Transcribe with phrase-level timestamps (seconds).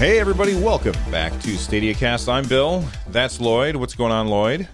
[0.00, 2.26] Hey, everybody, welcome back to Stadia Cast.
[2.26, 2.82] I'm Bill.
[3.08, 3.76] That's Lloyd.
[3.76, 4.66] What's going on, Lloyd?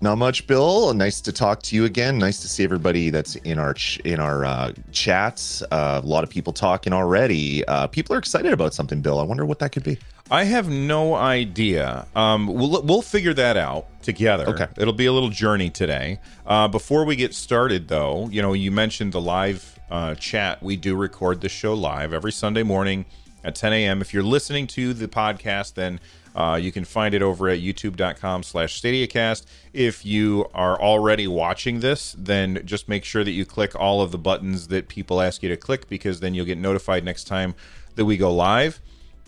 [0.00, 0.92] Not much, Bill.
[0.92, 2.18] Nice to talk to you again.
[2.18, 5.62] Nice to see everybody that's in our ch- in our uh, chats.
[5.70, 7.64] Uh, a lot of people talking already.
[7.66, 9.20] Uh, people are excited about something, Bill.
[9.20, 9.98] I wonder what that could be.
[10.32, 12.04] I have no idea.
[12.16, 14.48] Um, we'll we'll figure that out together.
[14.48, 14.66] Okay.
[14.78, 16.18] It'll be a little journey today.
[16.44, 20.60] Uh, before we get started, though, you know, you mentioned the live uh, chat.
[20.60, 23.04] We do record the show live every Sunday morning
[23.44, 24.00] at 10 a.m.
[24.00, 26.00] If you're listening to the podcast, then
[26.34, 29.44] uh, you can find it over at youtube.com slash stadiacast.
[29.72, 34.12] If you are already watching this, then just make sure that you click all of
[34.12, 37.54] the buttons that people ask you to click because then you'll get notified next time
[37.96, 38.80] that we go live.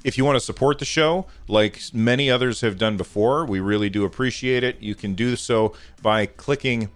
[0.02, 3.88] If you want to support the show, like many others have done before, we really
[3.88, 4.80] do appreciate it.
[4.80, 6.90] You can do so by clicking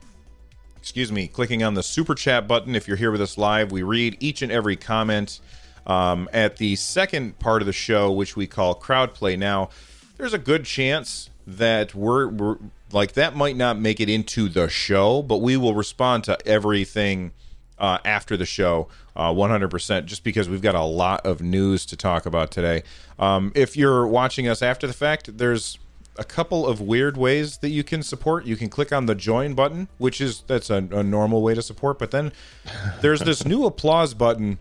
[0.78, 2.75] excuse me, clicking on the super chat button.
[2.75, 5.38] If you're here with us live, we read each and every comment
[5.89, 9.36] um, at the second part of the show, which we call crowd play.
[9.36, 9.70] Now,
[10.19, 12.58] there's a good chance that we're, we're
[12.92, 17.33] like that might not make it into the show, but we will respond to everything
[17.78, 21.97] uh, after the show, uh, 100%, just because we've got a lot of news to
[21.97, 22.83] talk about today.
[23.19, 25.78] Um, if you're watching us after the fact, there's
[26.19, 28.44] a couple of weird ways that you can support.
[28.44, 31.62] You can click on the join button, which is that's a, a normal way to
[31.62, 32.33] support, but then
[33.00, 34.59] there's this new applause button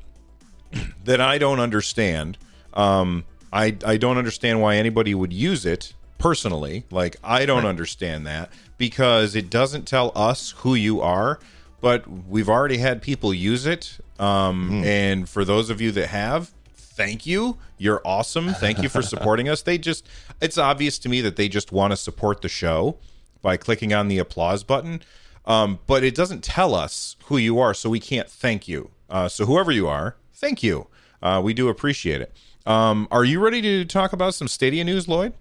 [1.05, 2.37] that I don't understand.
[2.73, 6.85] Um, I I don't understand why anybody would use it personally.
[6.91, 11.39] Like I don't understand that because it doesn't tell us who you are.
[11.79, 16.51] But we've already had people use it, um, and for those of you that have,
[16.75, 17.59] thank you.
[17.77, 18.55] You're awesome.
[18.55, 19.61] Thank you for supporting us.
[19.61, 20.07] They just
[20.41, 22.97] it's obvious to me that they just want to support the show
[23.43, 25.01] by clicking on the applause button.
[25.45, 28.89] Um, but it doesn't tell us who you are, so we can't thank you.
[29.09, 30.87] Uh, so whoever you are, thank you.
[31.21, 32.33] Uh, we do appreciate it.
[32.65, 35.33] Um, are you ready to talk about some Stadia news, Lloyd?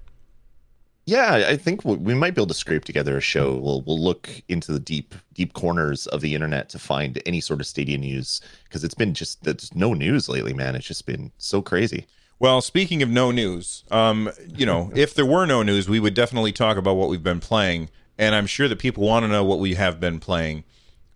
[1.06, 3.54] Yeah, I think we- might be able to scrape together a show.
[3.56, 7.60] We'll we'll look into the deep deep corners of the internet to find any sort
[7.60, 10.74] of Stadia news because it's been just there's no news lately, man.
[10.74, 12.06] It's just been so crazy.
[12.40, 16.14] Well, speaking of no news, um, you know, if there were no news, we would
[16.14, 19.44] definitely talk about what we've been playing, and I'm sure that people want to know
[19.44, 20.64] what we have been playing.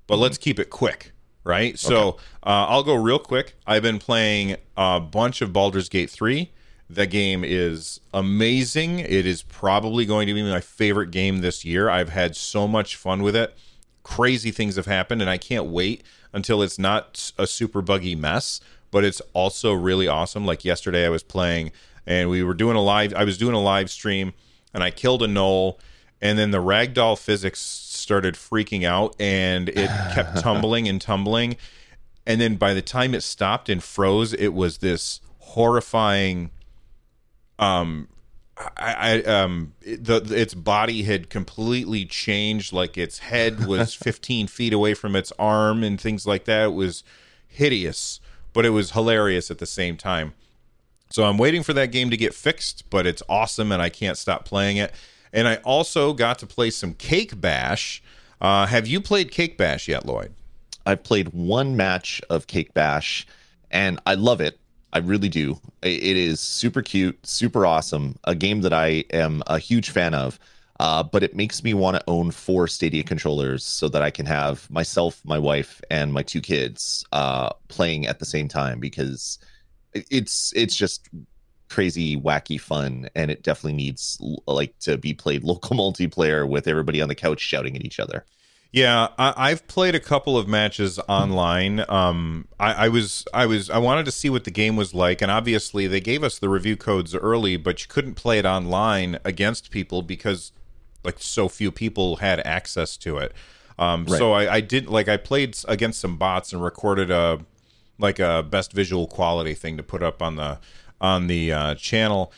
[0.06, 1.10] But let's keep it quick,
[1.44, 1.78] right?
[1.78, 3.54] So uh, I'll go real quick.
[3.66, 6.50] I've been playing a bunch of Baldur's Gate three.
[6.88, 8.98] The game is amazing.
[8.98, 11.88] It is probably going to be my favorite game this year.
[11.88, 13.56] I've had so much fun with it.
[14.02, 16.02] Crazy things have happened, and I can't wait
[16.32, 20.44] until it's not a super buggy mess, but it's also really awesome.
[20.44, 21.70] Like yesterday, I was playing,
[22.06, 23.14] and we were doing a live.
[23.14, 24.32] I was doing a live stream,
[24.74, 25.78] and I killed a gnoll,
[26.20, 27.60] and then the ragdoll physics
[28.00, 31.56] started freaking out, and it kept tumbling and tumbling,
[32.26, 36.50] and then by the time it stopped and froze, it was this horrifying
[37.58, 38.08] um
[38.76, 42.72] I, I um it- the its body had completely changed.
[42.72, 46.66] Like its head was 15 feet away from its arm and things like that.
[46.66, 47.02] It was
[47.48, 48.20] hideous
[48.52, 50.34] but it was hilarious at the same time.
[51.10, 54.16] So i'm waiting for that game to get fixed but it's awesome and i can't
[54.16, 54.92] stop playing it
[55.32, 58.02] and i also got to play some cake bash
[58.40, 60.34] uh, have you played cake bash yet lloyd
[60.86, 63.26] I've played one match of Cake Bash,
[63.70, 64.58] and I love it.
[64.92, 65.60] I really do.
[65.82, 68.18] It is super cute, super awesome.
[68.24, 70.38] A game that I am a huge fan of.
[70.80, 74.24] Uh, but it makes me want to own four Stadia controllers so that I can
[74.24, 79.38] have myself, my wife, and my two kids uh, playing at the same time because
[79.92, 81.06] it's it's just
[81.70, 87.00] crazy, wacky fun, and it definitely needs like to be played local multiplayer with everybody
[87.00, 88.24] on the couch shouting at each other.
[88.72, 91.84] Yeah, I, I've played a couple of matches online.
[91.88, 95.20] Um, I, I was, I was, I wanted to see what the game was like,
[95.22, 99.18] and obviously they gave us the review codes early, but you couldn't play it online
[99.24, 100.52] against people because
[101.02, 103.32] like so few people had access to it.
[103.78, 107.40] Um, So I, I did like I played against some bots and recorded a
[107.98, 110.58] like a best visual quality thing to put up on the
[111.00, 112.32] on the uh, channel,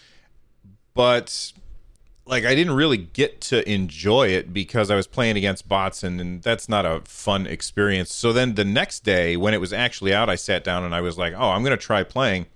[0.95, 1.53] but
[2.25, 6.21] like I didn't really get to enjoy it because I was playing against bots and,
[6.21, 8.15] and that's not a fun experience.
[8.15, 11.01] So then the next day when it was actually out, I sat down and I
[11.01, 12.47] was like, "Oh, I'm going to try playing."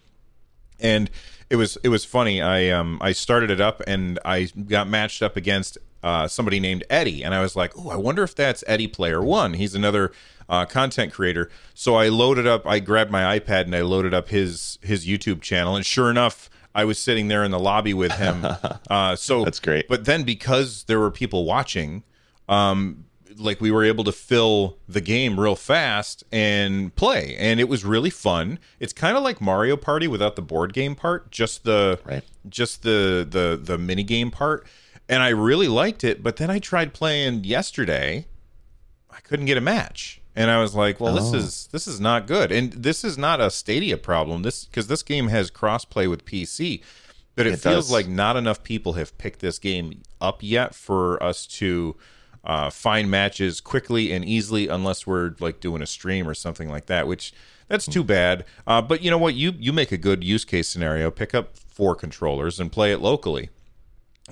[0.79, 1.11] And
[1.51, 2.41] it was it was funny.
[2.41, 6.85] I um I started it up and I got matched up against uh, somebody named
[6.91, 10.13] Eddie, and I was like, "Oh, I wonder if that's Eddie Player One." He's another
[10.49, 11.51] uh, content creator.
[11.75, 12.67] So I loaded up.
[12.67, 16.49] I grabbed my iPad and I loaded up his his YouTube channel, and sure enough,
[16.75, 18.47] I was sitting there in the lobby with him.
[18.89, 19.89] Uh, so That's great.
[19.89, 22.05] But then because there were people watching,
[22.49, 23.05] um,
[23.37, 27.85] like we were able to fill the game real fast and play and it was
[27.85, 31.99] really fun it's kind of like mario party without the board game part just the
[32.07, 32.23] Right.
[32.49, 34.67] just the the the mini game part
[35.09, 38.27] and i really liked it but then i tried playing yesterday.
[39.11, 40.21] I couldn't get a match.
[40.35, 41.37] And i was like well this Oh.
[41.37, 42.53] is this is not good.
[42.53, 44.43] And this is not a stadia problem.
[44.43, 46.83] This because this game has crossplay with pc
[47.35, 47.91] but it, It feels does.
[47.93, 51.97] like not enough people have picked this game up yet for us to
[52.45, 56.87] uh, find matches quickly and easily unless we're like doing a stream or something like
[56.87, 57.33] that which
[57.69, 58.45] that's too bad.
[58.67, 59.35] Uh, but you know what?
[59.35, 61.11] You you make a good use case scenario.
[61.11, 63.51] Pick up four controllers and play it locally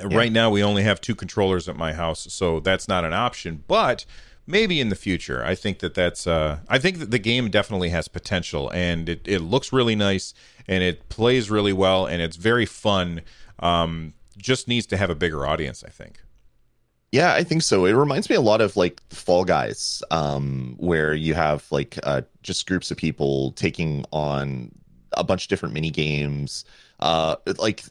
[0.03, 3.63] right now we only have two controllers at my house so that's not an option
[3.69, 4.05] but
[4.47, 7.91] maybe in the future i think that that's uh i think that the game definitely
[7.91, 10.35] has potential and it, it looks really nice
[10.67, 13.21] and it plays really well and it's very fun
[13.61, 16.21] um just needs to have a bigger audience i think
[17.13, 17.87] Yeah, I think so.
[17.87, 22.23] It reminds me a lot of like Fall Guys, um, where you have like uh,
[22.43, 24.73] just groups of people taking on
[25.13, 26.65] a bunch of different mini games.
[26.99, 27.85] Uh, like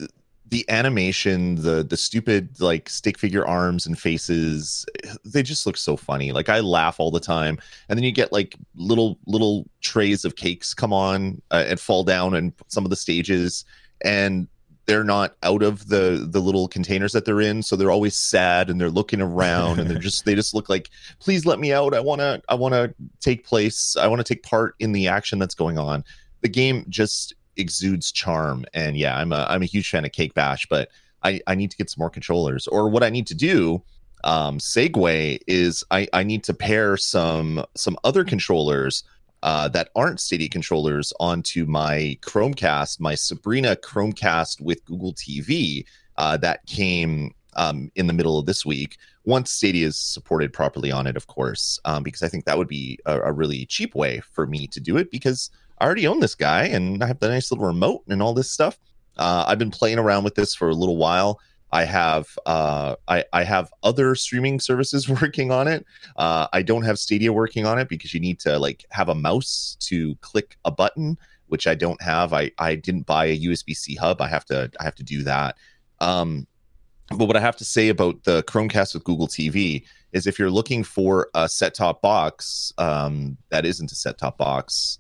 [0.53, 4.85] the animation, the the stupid like stick figure arms and faces,
[5.25, 6.31] they just look so funny.
[6.31, 7.57] Like I laugh all the time,
[7.89, 12.03] and then you get like little little trays of cakes come on uh, and fall
[12.03, 13.65] down and some of the stages,
[14.05, 14.47] and
[14.85, 17.63] they're not out of the the little containers that they're in.
[17.63, 20.91] So they're always sad and they're looking around and they're just they just look like
[21.17, 21.95] please let me out.
[21.95, 23.97] I want to i want to take place.
[23.97, 26.03] I want to take part in the action that's going on.
[26.41, 30.33] The game just exudes charm and yeah i'm a i'm a huge fan of cake
[30.33, 30.89] bash but
[31.23, 33.81] i i need to get some more controllers or what i need to do
[34.23, 39.03] um segue is i i need to pair some some other controllers
[39.43, 45.83] uh, that aren't Stadia controllers onto my Chromecast, my Sabrina Chromecast with Google TV
[46.17, 48.97] uh, that came um, in the middle of this week.
[49.25, 52.69] Once Stadia is supported properly on it, of course, um, because I think that would
[52.69, 55.49] be a, a really cheap way for me to do it because
[55.83, 58.49] I already own this guy and I have the nice little remote and all this
[58.49, 58.79] stuff.
[59.17, 61.41] Uh, I've been playing around with this for a little while.
[61.73, 65.85] I have uh, I, I have other streaming services working on it.
[66.15, 69.15] Uh, I don't have Stadia working on it because you need to like have a
[69.15, 72.31] mouse to click a button, which I don't have.
[72.31, 74.21] I I didn't buy a USB C hub.
[74.21, 75.57] I have to I have to do that.
[75.99, 76.47] Um,
[77.09, 79.83] but what I have to say about the Chromecast with Google TV
[80.13, 84.37] is if you're looking for a set top box um, that isn't a set top
[84.37, 84.99] box,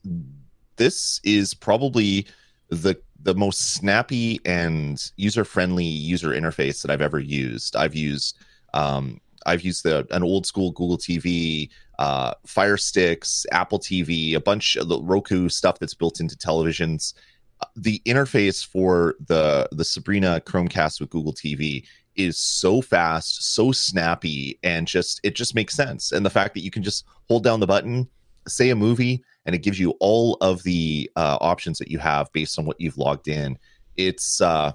[0.77, 2.27] this is probably
[2.69, 7.75] the the most snappy and user friendly user interface that I've ever used.
[7.75, 8.37] I've used
[8.73, 14.39] um, I've used the an old school Google TV, uh, Fire Sticks, Apple TV, a
[14.39, 17.13] bunch of the Roku stuff that's built into televisions.
[17.61, 21.85] Uh, The interface for the the Sabrina Chromecast with Google TV
[22.15, 26.11] is so fast, so snappy, and just it just makes sense.
[26.11, 28.07] And the fact that you can just hold down the button,
[28.47, 32.31] say a movie, and it gives you all of the uh, options that you have
[32.33, 33.57] based on what you've logged in.
[33.97, 34.73] It's uh,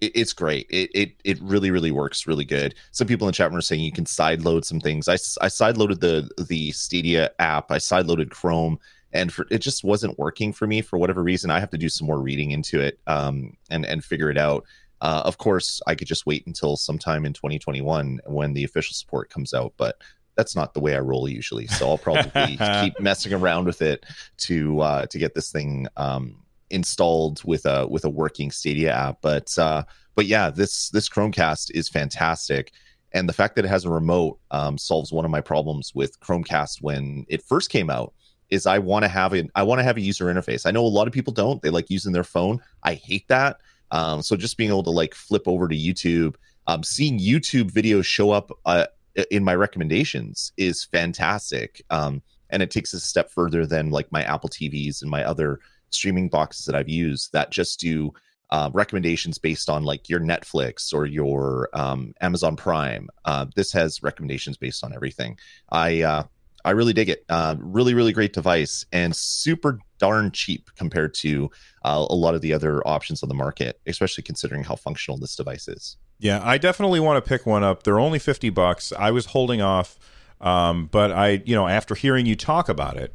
[0.00, 0.66] it, it's great.
[0.70, 2.74] It, it it really really works really good.
[2.92, 5.08] Some people in the chat room are saying you can side load some things.
[5.08, 7.70] I side loaded the the Stadia app.
[7.70, 8.78] I side loaded Chrome,
[9.12, 11.50] and for it just wasn't working for me for whatever reason.
[11.50, 14.64] I have to do some more reading into it um and and figure it out.
[15.00, 19.30] Uh, of course, I could just wait until sometime in 2021 when the official support
[19.30, 19.96] comes out, but
[20.38, 21.66] that's not the way I roll usually.
[21.66, 24.06] So I'll probably keep messing around with it
[24.38, 26.36] to uh, to get this thing um,
[26.70, 29.18] installed with a with a working Stadia app.
[29.20, 29.82] But uh,
[30.14, 32.72] but yeah, this this Chromecast is fantastic,
[33.12, 36.18] and the fact that it has a remote um, solves one of my problems with
[36.20, 38.14] Chromecast when it first came out.
[38.48, 40.64] Is I want to have a I want to have a user interface.
[40.64, 41.60] I know a lot of people don't.
[41.60, 42.62] They like using their phone.
[42.84, 43.58] I hate that.
[43.90, 48.04] Um, so just being able to like flip over to YouTube, um, seeing YouTube videos
[48.04, 48.86] show up uh,
[49.30, 51.82] in my recommendations is fantastic.
[51.90, 55.60] Um, and it takes a step further than like my Apple TVs and my other
[55.90, 58.12] streaming boxes that I've used that just do
[58.50, 63.08] uh, recommendations based on like your Netflix or your um, Amazon Prime.
[63.24, 65.38] Uh, this has recommendations based on everything.
[65.70, 66.22] I uh,
[66.64, 67.24] I really dig it.
[67.28, 71.50] Uh, really, really great device and super darn cheap compared to
[71.84, 75.36] uh, a lot of the other options on the market, especially considering how functional this
[75.36, 75.96] device is.
[76.18, 77.82] Yeah, I definitely want to pick one up.
[77.84, 78.92] They're only 50 bucks.
[78.98, 79.98] I was holding off
[80.40, 83.12] um, but I, you know, after hearing you talk about it,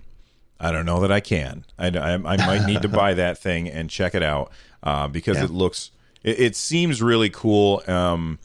[0.59, 1.63] I don't know that I can.
[1.79, 5.37] I, I, I might need to buy that thing and check it out uh, because
[5.37, 5.45] Yeah.
[5.45, 5.91] it looks,
[6.21, 7.81] it, it seems really cool.
[7.87, 8.39] Um,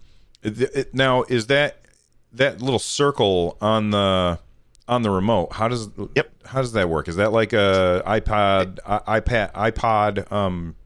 [0.44, 1.76] it, it- now, is that
[2.34, 4.38] that little circle on the
[4.86, 5.54] on the remote?
[5.54, 6.30] How does Yep.
[6.44, 7.08] How does that work?
[7.08, 10.76] Is that like a iPod, iPad, iPod, um,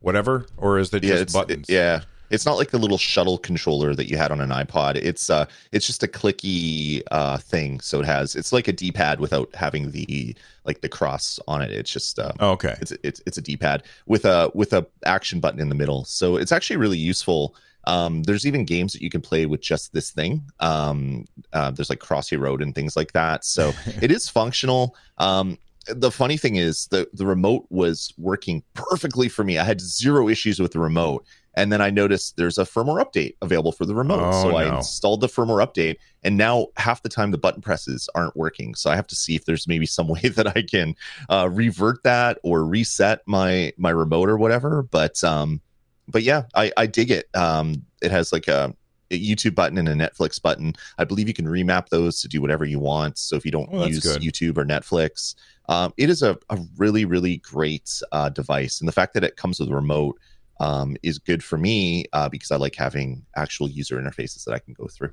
[0.00, 1.66] whatever, or is that yeah, just buttons?
[1.68, 2.00] yeah,
[2.34, 4.96] it's not like the little shuttle controller that you had on an iPod.
[4.96, 7.80] It's uh it's just a clicky uh thing.
[7.80, 11.70] So it has it's like a D-pad without having the like the cross on it.
[11.70, 12.76] It's just uh, oh, okay.
[12.80, 16.04] It's it's it's a D-pad with a with a action button in the middle.
[16.04, 17.54] So it's actually really useful.
[17.86, 20.42] Um, there's even games that you can play with just this thing.
[20.60, 23.44] Um, uh, there's like Crossy Road and things like that.
[23.44, 23.72] So
[24.02, 24.96] it is functional.
[25.18, 29.58] Um, the funny thing is the the remote was working perfectly for me.
[29.58, 31.26] I had zero issues with the remote.
[31.56, 34.20] And then I noticed there's a firmware update available for the remote.
[34.22, 34.56] Oh, so no.
[34.56, 38.74] I installed the firmware update and now half the time the button presses aren't working.
[38.74, 40.94] So I have to see if there's maybe some way that I can
[41.28, 44.82] uh, revert that or reset my my remote or whatever.
[44.82, 45.60] But um
[46.08, 47.26] but yeah, I, I dig it.
[47.34, 48.74] Um it has like a
[49.10, 50.74] a YouTube button and a Netflix button.
[50.98, 53.18] I believe you can remap those to do whatever you want.
[53.18, 54.22] So if you don't Oh, use good.
[54.22, 55.34] YouTube or Netflix,
[55.68, 58.80] um, it is a, a really, really great uh, device.
[58.80, 60.18] And the fact that it comes with a remote
[60.60, 64.58] um, is good for me uh, because I like having actual user interfaces that I
[64.58, 65.12] can go through.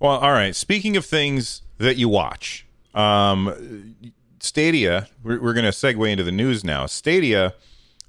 [0.00, 0.54] Well, all right.
[0.54, 3.96] Speaking of things that you watch, um,
[4.40, 6.86] Stadia, we're, we're going to segue into the news now.
[6.86, 7.54] Stadia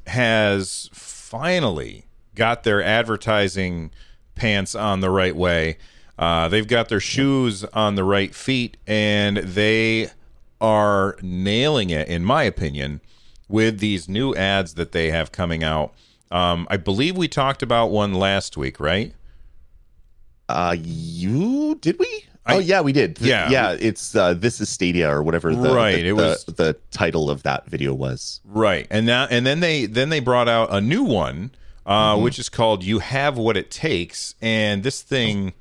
[0.05, 2.05] has finally
[2.36, 3.91] got their advertising
[4.36, 5.77] pants on the right way.
[6.17, 10.10] Uh, they've got their shoes on the right feet, and they
[10.60, 13.01] are nailing it, in my opinion,
[13.48, 15.93] with these new ads that they have coming out.
[16.31, 19.13] Um, I believe we talked about one last week, right?
[20.50, 22.25] Uh, you did we?
[22.46, 23.19] I- oh yeah, we did.
[23.19, 23.50] Yeah.
[23.50, 23.75] yeah.
[23.79, 25.53] It's uh, this is Stadia or whatever.
[25.53, 28.39] The, Right, The, it was- the, title of that video was.
[28.46, 31.51] Right, and now and then they then they brought out a new one,
[31.86, 32.24] uh, Mm-hmm.
[32.24, 35.53] which is called "You Have What It Takes," and this thing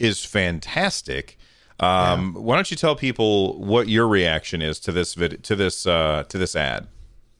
[0.00, 1.38] is fantastic.
[1.80, 5.86] Um, Why don't you tell people what your reaction is to this vid- to this
[5.86, 6.88] uh, to this ad?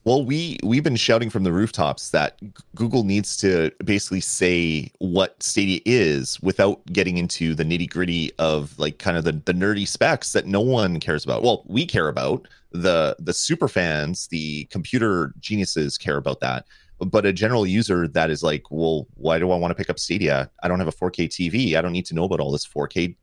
[0.05, 2.39] Well, we we've been shouting from the rooftops that
[2.75, 8.77] Google needs to basically say what Stadia is without getting into the nitty gritty of
[8.77, 11.41] like kind of the, the nerdy specs that no one cares about.
[11.41, 16.65] Well, we care about the the super fans, the computer geniuses care about that,
[16.99, 19.97] but a general user that is like, well, why do I want to pick up
[19.97, 20.51] Stadia?
[20.61, 21.75] I don't have a 4K TV.
[21.75, 23.15] I don't need to know about all this 4K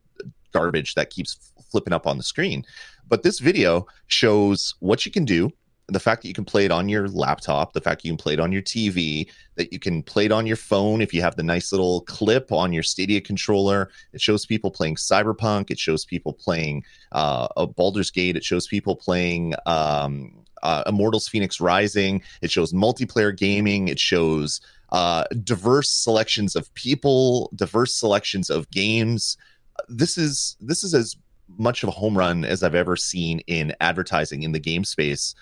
[0.51, 2.65] garbage that keeps flipping up on the screen.
[3.07, 5.49] But this video shows what you can do
[5.87, 8.33] the fact that you can play it on your laptop, the fact you can play
[8.33, 11.35] it on your TV, that you can play it on your phone if you have
[11.35, 13.89] the nice little clip on your Stadia controller.
[14.13, 15.71] It shows people playing Cyberpunk.
[15.71, 18.37] It shows people playing uh, Baldur's Gate.
[18.37, 22.21] It shows people playing um, uh, Immortals Phoenix Rising.
[22.41, 23.89] It shows multiplayer gaming.
[23.89, 24.61] It shows
[24.93, 29.37] uh, diverse selections of people, diverse selections of games.
[29.89, 31.17] This is this is as
[31.57, 35.35] much of a home run as I've ever seen in advertising in the game space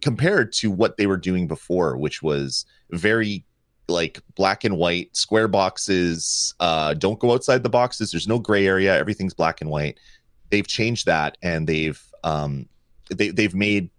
[0.00, 3.44] compared to what they were doing before, which was very
[3.88, 6.54] like black and white square boxes.
[6.60, 8.10] Uh, don't go outside the boxes.
[8.10, 8.96] There's no gray area.
[8.96, 9.98] Everything's black and white.
[10.50, 12.68] They've changed that, and they've um,
[13.10, 13.90] they they've made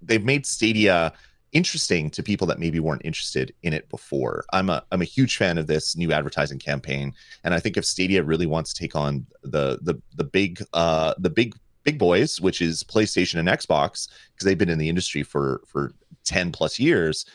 [0.00, 1.12] they've made Stadia
[1.52, 4.44] interesting to people that maybe weren't interested in it before.
[4.52, 7.12] I'm a I'm a huge fan of this new advertising campaign,
[7.44, 11.14] and I think if Stadia really wants to take on the the the big uh
[11.18, 15.22] the big big boys, which is PlayStation and Xbox, because they've been in the industry
[15.22, 15.92] for for
[16.24, 17.26] 10 plus years,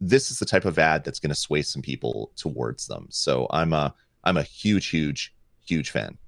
[0.00, 3.06] this is the type of ad that's going to sway some people towards them.
[3.10, 3.94] So I'm a
[4.24, 5.34] I'm a huge huge
[5.64, 6.18] huge fan.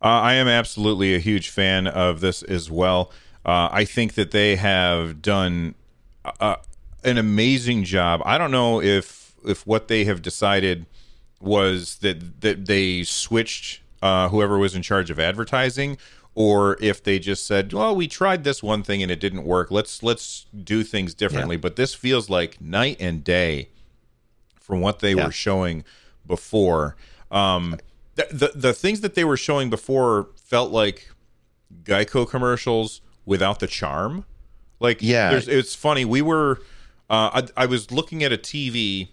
[0.00, 3.10] Uh, I am absolutely a huge fan of this as well.
[3.44, 5.74] Uh, I think that they have done
[6.24, 6.56] uh,
[7.02, 8.22] an amazing job.
[8.24, 10.86] I don't know if if what they have decided
[11.40, 15.98] was that that they switched uh, whoever was in charge of advertising,
[16.40, 19.72] or if they just said, "Well, we tried this one thing and it didn't work.
[19.72, 23.70] Let's let's do things differently." But this feels like night and day
[24.54, 25.26] from what they Yeah.
[25.26, 25.82] were showing
[26.24, 26.94] before.
[27.32, 27.76] Um,
[28.14, 31.10] the, the the things that they were showing before felt like
[31.82, 34.24] Geico commercials without the charm.
[34.78, 35.30] Like, Yeah.
[35.30, 36.04] there's, it's funny.
[36.04, 36.60] We were,
[37.10, 39.08] uh, I, I was looking at a TV.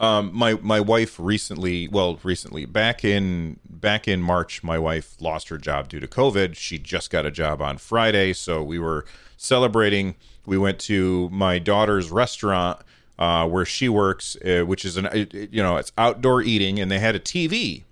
[0.00, 5.48] Um, my my wife recently, well, recently back in back in March, my wife lost
[5.48, 6.56] her job due to COVID.
[6.56, 9.04] She just got a job on Friday, so we were
[9.36, 10.16] celebrating.
[10.46, 12.80] We went to my daughter's restaurant
[13.18, 16.98] uh, where she works, uh, which is an you know it's outdoor eating, and they
[16.98, 17.84] had a TV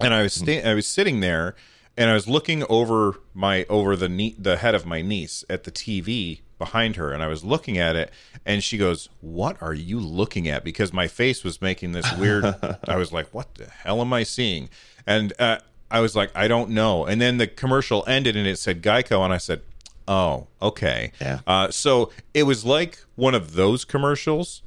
[0.00, 1.54] and I was sta- I was sitting there
[1.96, 5.64] and I was looking over my over the nie- the head of my niece at
[5.64, 8.12] the TV behind her and I was looking at it
[8.46, 12.44] and she goes, "What are you looking at?" because my face was making this weird
[12.86, 14.68] I was like, "What the hell am I seeing?"
[15.04, 15.58] And uh,
[15.90, 19.24] I was like, "I don't know." And then the commercial ended and it said Geico
[19.24, 19.62] and I said,
[20.06, 21.40] "Oh, okay." Yeah.
[21.46, 24.62] Uh, so it was like one of those commercials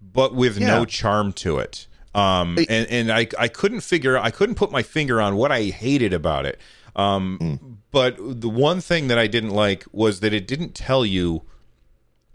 [0.00, 0.68] but with Yeah.
[0.68, 1.86] no charm to it.
[2.14, 5.64] Um, and and I I couldn't figure I couldn't put my finger on what I
[5.64, 6.58] hated about it.
[6.98, 7.76] Um, mm.
[7.92, 11.42] but the one thing that I didn't like was that it didn't tell you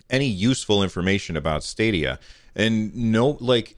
[0.10, 2.18] any useful information about Stadia.
[2.56, 3.76] And no, like,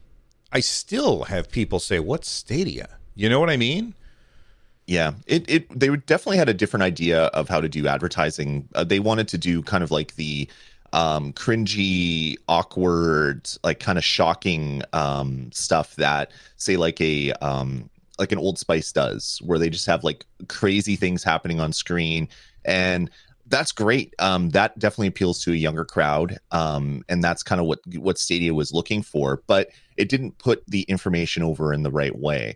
[0.52, 3.94] I still have people say, "What's Stadia?" You know what I mean?
[4.86, 8.68] Yeah, it it they definitely had a different idea of how to do advertising.
[8.74, 10.48] Uh, they wanted to do kind of like the
[10.92, 18.32] um cringy awkward like kind of shocking um stuff that say like a um like
[18.32, 22.28] an old spice does where they just have like crazy things happening on screen
[22.64, 23.10] and
[23.48, 27.66] that's great um that definitely appeals to a younger crowd um and that's kind of
[27.66, 31.90] what what stadia was looking for but it didn't put the information over in the
[31.90, 32.54] right way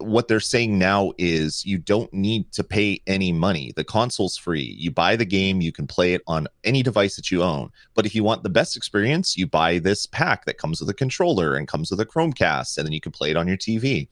[0.00, 3.72] what they're saying now is you don't need to pay any money.
[3.76, 4.74] The console's free.
[4.78, 7.70] You buy the game, you can play it on any device that you own.
[7.94, 10.94] But if you want the best experience, you buy this pack that comes with a
[10.94, 14.08] controller and comes with a Chromecast, and then you can play it on your TV.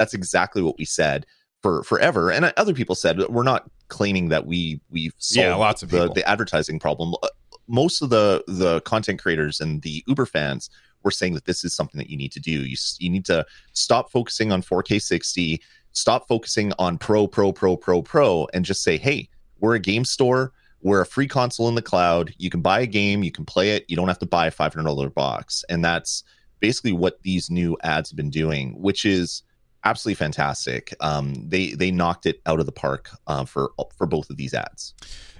[0.00, 1.26] That's exactly what we said
[1.62, 2.32] for forever.
[2.32, 6.10] And other people said we're not claiming that we we solved yeah, lots of the,
[6.12, 7.14] the advertising problem.
[7.22, 7.28] Uh,
[7.68, 10.70] most of the the content creators and the Uber fans
[11.02, 12.50] we're saying that this is something that you need to do.
[12.50, 15.60] You, you need to stop focusing on 4K 60,
[15.92, 19.28] stop focusing on pro, pro, pro, pro, pro, and just say, hey,
[19.60, 20.52] we're a game store.
[20.82, 22.34] We're a free console in the cloud.
[22.38, 23.84] You can buy a game, you can play it.
[23.88, 25.64] You don't have to buy a $500 box.
[25.68, 26.24] And that's
[26.60, 29.42] basically what these new ads have been doing, which is
[29.84, 30.94] absolutely fantastic.
[31.00, 34.54] Um, they they knocked it out of the park uh, for for both of these
[34.54, 34.94] ads.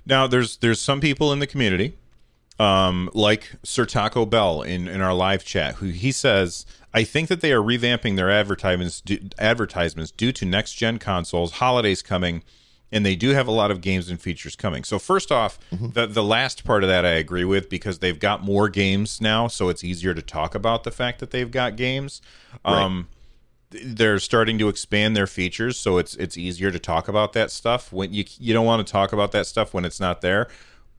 [0.07, 1.95] Now, there's there's some people in the community
[2.61, 7.29] um, like Sir Taco Bell in, in our live chat, who he says, I think
[7.29, 9.03] that they are revamping their advertisements
[9.39, 12.43] advertisements due to next gen consoles, holidays coming,
[12.93, 14.85] and they do have a lot of games and features coming.
[14.85, 15.91] So first off, mm-hmm.
[15.91, 19.49] the the last part of that I agree with because they've got more games now,
[19.49, 22.21] so it's easier to talk about the fact that they've got games.
[22.63, 22.83] Right.
[22.83, 23.09] Um,
[23.71, 27.93] they're starting to expand their features, so it's it's easier to talk about that stuff
[27.93, 30.49] when you you don't want to talk about that stuff when it's not there.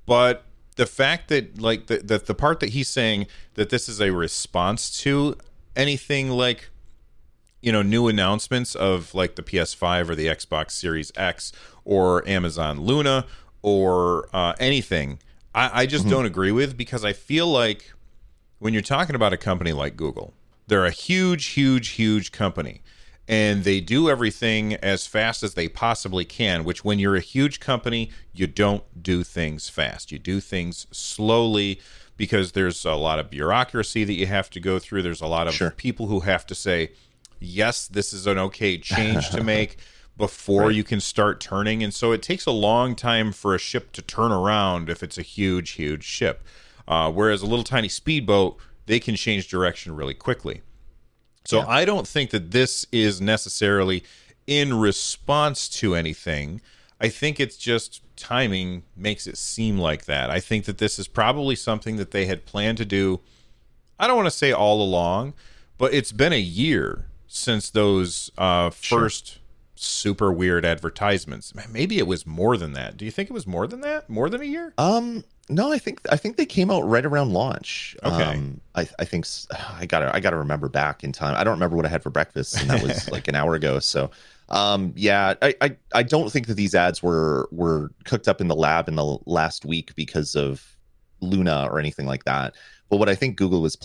[0.05, 0.45] But
[0.77, 4.11] the fact that like the, the the part that he's saying that this is a
[4.11, 5.35] response to
[5.75, 6.69] anything like
[7.61, 11.51] you know new announcements of like the PS5 or the Xbox Series X
[11.83, 13.25] or Amazon Luna
[13.61, 15.19] or uh, anything,
[15.53, 16.11] I, I just mm-hmm.
[16.11, 17.91] don't agree with because I feel like
[18.59, 20.33] when you're talking about a company like Google,
[20.71, 22.81] they're a huge, huge, huge company.
[23.27, 27.59] And they do everything as fast as they possibly can which when you're a huge
[27.59, 30.13] company you don't do things fast.
[30.13, 31.81] You do things slowly
[32.15, 35.01] because there's a lot of bureaucracy that you have to go through.
[35.01, 35.71] There's a lot of sure.
[35.71, 36.93] people who have to say
[37.41, 39.75] yes this is an okay change to make
[40.15, 40.75] before right.
[40.75, 41.83] you can start turning.
[41.83, 45.17] And so it takes a long time for a ship to turn around if it's
[45.17, 46.45] a huge huge ship.
[46.87, 48.57] Uh, whereas a little tiny speedboat
[48.91, 50.61] they can change direction really quickly
[51.45, 51.65] so yeah.
[51.67, 54.03] I don't think that this is necessarily
[54.47, 56.61] in response to anything.
[56.99, 60.29] I think it's just timing makes it seem like that.
[60.29, 63.21] I think that this is probably something that they had planned to do.
[63.99, 65.33] I don't want to say all along,
[65.77, 69.39] but it's been a year since those uh, first sure.
[69.75, 71.53] super weird advertisements.
[71.71, 72.97] Maybe it was more than that.
[72.97, 74.09] Do you think it was more than that?
[74.09, 74.73] More than a year?
[74.77, 77.95] Um, no, I think I think they came out right around launch.
[78.03, 78.23] Okay.
[78.23, 79.25] Um, I, I think
[79.77, 81.35] I gotta I gotta remember back in time.
[81.35, 83.79] I don't remember what I had for breakfast, and that was like an hour ago.
[83.79, 84.09] So,
[84.49, 88.47] um, yeah, I, I I don't think that these ads were were cooked up in
[88.47, 90.65] the lab in the last week because of
[91.19, 92.55] Luna or anything like that.
[92.89, 93.77] But what I think Google was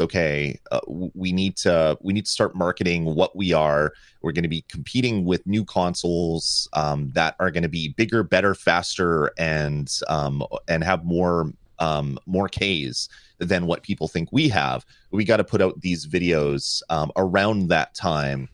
[0.00, 3.92] okay uh, we need to we need to start marketing what we are.
[4.22, 8.22] We're going to be competing with new consoles um, that are going to be bigger
[8.22, 14.48] better faster and um, and have more um, more Ks than what people think we
[14.48, 14.84] have.
[15.10, 18.48] We got to put out these videos um, around that time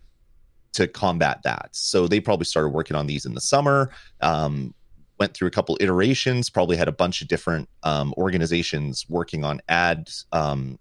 [0.73, 1.69] to combat that.
[1.73, 4.75] So they probably started working on these in the summer um,
[5.19, 9.61] went through a couple iterations probably had a bunch of different um, organizations working on
[9.69, 10.79] ads um,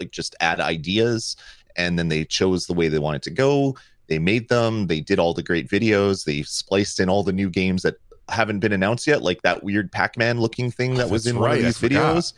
[0.00, 1.36] like just add ideas
[1.76, 3.76] and then they chose the way they wanted to go.
[4.08, 4.88] They made them.
[4.88, 6.24] They did all the great videos.
[6.24, 7.96] They spliced in all the new games that
[8.28, 11.50] haven't been announced yet like that weird pac-man looking thing that oh, was in right,
[11.50, 12.32] one of these videos.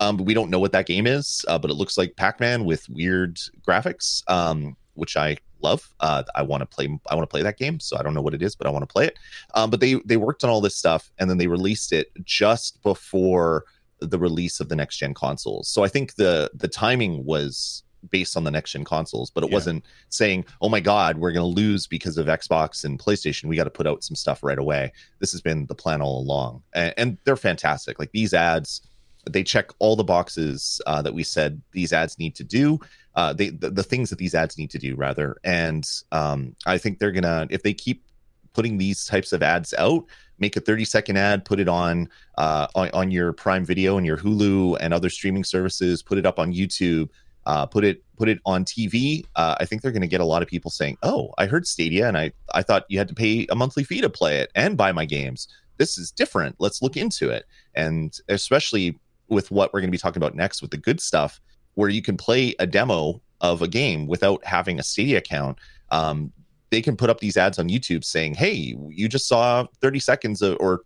[0.00, 2.64] Um, but we don't know what that game is uh, but it looks like pac-man
[2.64, 5.88] with weird graphics um, which i love.
[6.00, 8.20] Uh, i want to play i want to play that game so i don't know
[8.20, 9.18] what it is but i want to play it.
[9.54, 12.82] Um, but they they worked on all this stuff and then they released it just
[12.82, 13.64] before
[14.00, 15.68] the release of the next gen consoles.
[15.68, 19.50] So I think the the timing was based on the next gen consoles, but it
[19.50, 19.54] yeah.
[19.54, 23.44] wasn't saying, "Oh my God, we're going to lose because of Xbox and PlayStation.
[23.46, 26.20] We got to put out some stuff right away." This has been the plan all
[26.20, 27.98] along, and, and they're fantastic.
[27.98, 28.82] Like these ads,
[29.30, 32.78] they check all the boxes uh, that we said these ads need to do.
[33.14, 35.36] uh, they the, the things that these ads need to do rather.
[35.44, 38.03] And um, I think they're gonna if they keep
[38.54, 40.04] putting these types of ads out
[40.38, 44.06] make a 30 second ad put it on, uh, on on your prime video and
[44.06, 47.08] your hulu and other streaming services put it up on youtube
[47.46, 50.24] uh, put it put it on tv uh, i think they're going to get a
[50.24, 53.14] lot of people saying oh i heard stadia and i i thought you had to
[53.14, 55.48] pay a monthly fee to play it and buy my games.
[55.76, 56.56] This is different.
[56.58, 57.44] Let's look into it.
[57.74, 61.40] And especially with what we're going to be talking about next with the good stuff
[61.74, 65.58] where you can play a demo of a game without having a stadia account
[65.90, 66.32] um,
[66.74, 70.42] they can put up these ads on YouTube saying, "Hey, you just saw 30 seconds
[70.42, 70.80] of, or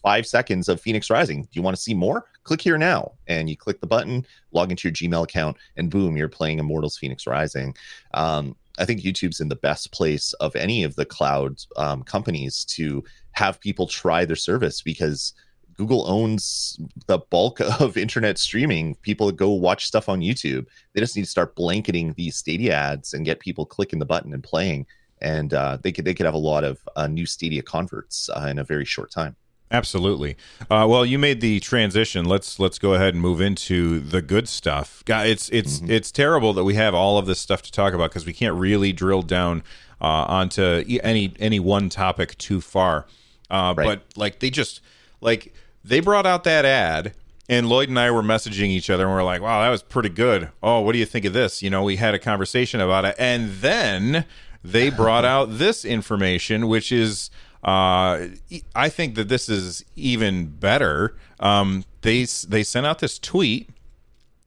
[0.00, 1.42] five seconds of Phoenix Rising.
[1.42, 2.26] Do you want to see more?
[2.44, 6.16] Click here now." And you click the button, log into your Gmail account, and boom,
[6.16, 7.74] you're playing Immortals Phoenix Rising.
[8.14, 12.64] Um, I think YouTube's in the best place of any of the cloud um, companies
[12.76, 15.34] to have people try their service because
[15.76, 18.94] Google owns the bulk of internet streaming.
[19.02, 20.66] People go watch stuff on YouTube.
[20.92, 24.32] They just need to start blanketing these Stadia ads and get people clicking the button
[24.32, 24.86] and playing
[25.20, 28.46] and uh, they could they could have a lot of uh, new Stadia converts uh,
[28.50, 29.36] in a very short time.
[29.70, 30.36] Absolutely.
[30.70, 32.26] Uh, well, you made the transition.
[32.26, 35.02] Let's let's go ahead and move into the good stuff.
[35.08, 35.90] It's it's mm-hmm.
[35.90, 38.54] it's terrible that we have all of this stuff to talk about because we can't
[38.54, 39.62] really drill down
[40.00, 43.06] uh, onto any any one topic too far.
[43.50, 43.84] Uh, right.
[43.84, 44.80] But like they just
[45.20, 47.14] like they brought out that ad
[47.48, 49.82] and Lloyd and I were messaging each other and we are like, wow, that was
[49.82, 50.50] pretty good.
[50.62, 51.62] Oh, what do you think of this?
[51.62, 53.14] You know, we had a conversation about it.
[53.18, 54.24] And then
[54.64, 57.30] they brought out this information, which is,
[57.62, 58.28] uh,
[58.74, 61.14] I think that this is even better.
[61.38, 63.68] Um, they they sent out this tweet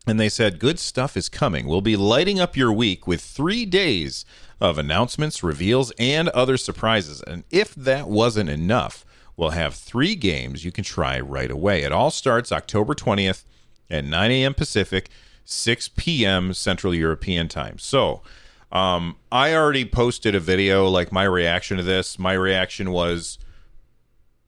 [0.08, 1.68] and they said, "Good stuff is coming.
[1.68, 4.26] We'll be lighting up your week with three days
[4.60, 7.22] of announcements, reveals, and other surprises.
[7.28, 11.84] And if that wasn't enough, we'll have three games you can try right away.
[11.84, 13.44] It all starts October 20th
[13.88, 14.56] at 9 a.m.
[14.56, 15.10] Pacific,
[15.46, 16.54] 6 p.m.
[16.56, 17.78] Central European time.
[17.78, 18.24] So."
[18.72, 22.20] Um, I already posted a video, like my reaction to this.
[22.20, 23.38] My reaction was,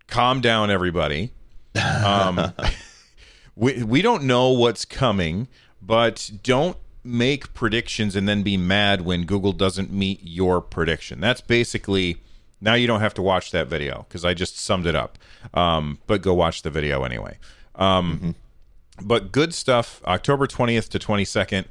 [0.07, 1.31] "Calm down, everybody."
[2.03, 2.53] Um,
[3.55, 5.47] we we don't know what's coming,
[5.81, 11.21] but don't make predictions and then be mad when Google doesn't meet your prediction.
[11.21, 12.17] That's basically
[12.59, 15.17] now you don't have to watch that video because I just summed it up.
[15.53, 17.37] Um, but go watch the video anyway.
[17.75, 18.31] Um, mm-hmm.
[19.07, 20.01] But good stuff.
[20.05, 21.67] October twentieth to twenty second.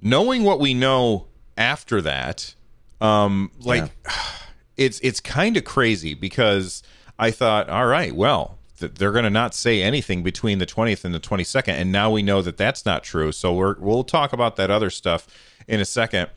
[0.00, 2.54] Knowing what we know after that,
[3.00, 4.12] um, like yeah.
[4.76, 6.82] it's it's kind of crazy because
[7.18, 11.04] I thought, all right, well, th- they're going to not say anything between the 20th
[11.04, 13.32] and the 22nd, and now we know that that's not true.
[13.32, 15.26] So we're we'll talk about that other stuff
[15.66, 16.30] in a second.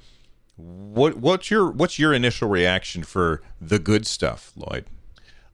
[0.57, 4.85] What what's your what's your initial reaction for the good stuff, Lloyd?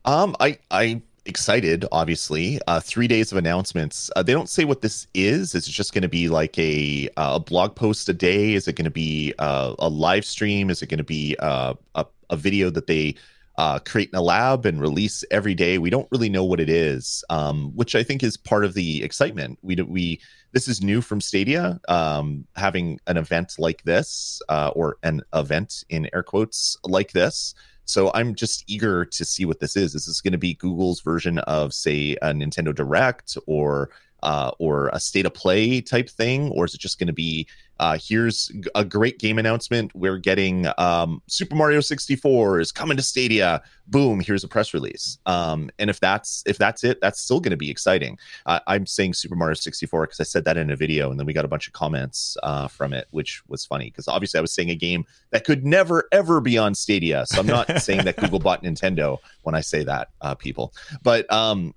[0.06, 2.60] Um, I I excited obviously.
[2.68, 4.10] Uh three days of announcements.
[4.16, 5.56] Uh, they don't say what this is.
[5.56, 8.54] Is it just going to be like a uh, a blog post a day?
[8.54, 10.70] Is it going to be uh, a live stream?
[10.70, 13.16] Is it going to be uh, a, a video that they
[13.58, 15.78] uh, create in a lab and release every day?
[15.78, 19.04] We don't really know what it is um, which i think is part of the
[19.04, 19.60] excitement.
[19.62, 20.22] We we
[20.54, 25.84] this is new from stadia um, having an event like this uh, or an event
[25.90, 27.54] in air quotes like this
[27.92, 29.96] so I'm just eager to see what this is.
[29.96, 33.90] Is this going to be Google's version of, say, a Nintendo Direct or
[34.24, 37.48] uh, or a state of play type thing, or is it just going to be
[37.82, 39.94] uh, here's a great game announcement?
[39.96, 43.64] We're getting um, Super Mario 64 is coming to Stadia.
[43.88, 44.20] Boom!
[44.20, 45.18] Here's a press release.
[45.26, 48.20] Um, and if that's if that's it, that's still going to be exciting.
[48.46, 51.26] Uh, I'm saying Super Mario 64 because I said that in a video, and then
[51.26, 54.42] we got a bunch of comments uh, from it, which was funny because obviously I
[54.42, 57.26] was saying a game that could never ever be on Stadia.
[57.26, 60.72] So I'm not saying that Google bought Nintendo when I say that, uh, people.
[61.02, 61.74] But um,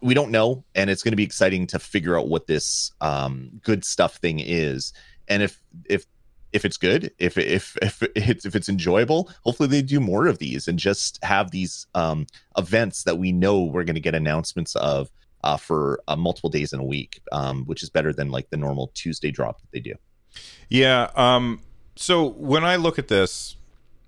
[0.00, 3.60] we don't know, and it's going to be exciting to figure out what this um,
[3.62, 4.92] good stuff thing is,
[5.28, 6.06] and if if
[6.52, 10.38] if it's good, if if if it's if it's enjoyable, hopefully they do more of
[10.38, 14.76] these and just have these um, events that we know we're going to get announcements
[14.76, 15.10] of
[15.42, 18.56] uh, for uh, multiple days in a week, um, which is better than like the
[18.56, 19.94] normal Tuesday drop that they do.
[20.68, 21.10] Yeah.
[21.16, 21.60] Um,
[21.96, 23.56] so when I look at this,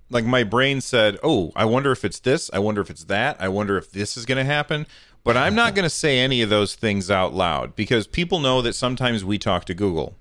[0.09, 2.49] like my brain said, "Oh, I wonder if it's this.
[2.53, 3.37] I wonder if it's that.
[3.41, 4.87] I wonder if this is going to happen."
[5.27, 8.63] But I'm not going to say any of those things out loud because people know
[8.63, 10.15] that sometimes we talk to Google.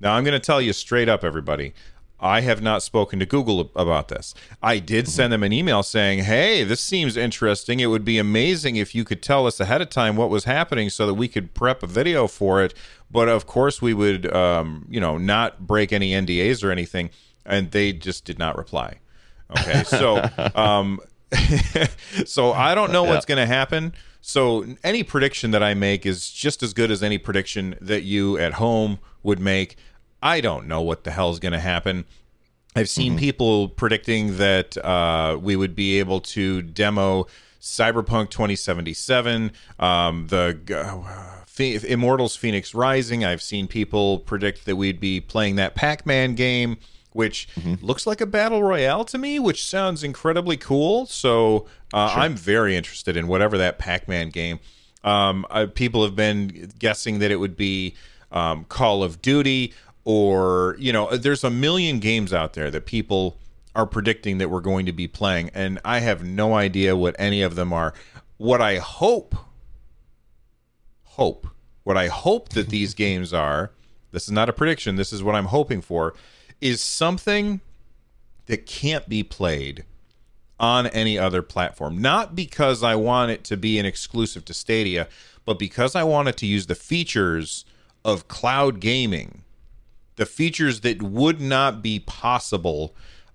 [0.00, 1.72] Now, I'm going to tell you straight up, everybody.
[2.20, 4.34] I have not spoken to Google about this.
[4.62, 7.80] I did send them an email saying, "Hey, this seems interesting.
[7.80, 10.90] It would be amazing if you could tell us ahead of time what was happening
[10.90, 12.74] so that we could prep a video for it."
[13.10, 17.08] But of course, we would, um, you know, not break any NDAs or anything.
[17.46, 18.98] And they just did not reply.
[19.58, 20.22] Okay, so,
[20.54, 21.00] um,
[22.26, 23.94] so I don't know what's going to happen.
[24.26, 28.38] So any prediction that I make is just as good as any prediction that you
[28.38, 29.76] at home would make.
[30.22, 32.06] I don't know what the hell is going to happen.
[32.74, 33.18] I've seen mm-hmm.
[33.18, 37.26] people predicting that uh, we would be able to demo
[37.60, 43.26] Cyberpunk 2077, um, the uh, Immortals Phoenix Rising.
[43.26, 46.78] I've seen people predict that we'd be playing that Pac Man game,
[47.14, 47.82] which mm-hmm.
[47.84, 51.06] looks like a battle royale to me, which sounds incredibly cool.
[51.06, 52.22] So uh, sure.
[52.22, 54.60] I'm very interested in whatever that Pac Man game.
[55.02, 57.94] Um, uh, people have been guessing that it would be
[58.32, 59.72] um, Call of Duty
[60.04, 63.38] or you know there's a million games out there that people
[63.74, 67.42] are predicting that we're going to be playing and i have no idea what any
[67.42, 67.94] of them are
[68.36, 69.34] what i hope
[71.04, 71.46] hope
[71.82, 73.70] what i hope that these games are
[74.12, 76.14] this is not a prediction this is what i'm hoping for
[76.60, 77.60] is something
[78.46, 79.84] that can't be played
[80.60, 85.08] on any other platform not because i want it to be an exclusive to stadia
[85.44, 87.64] but because i want it to use the features
[88.04, 89.42] of cloud gaming
[90.16, 92.94] the features that would not be possible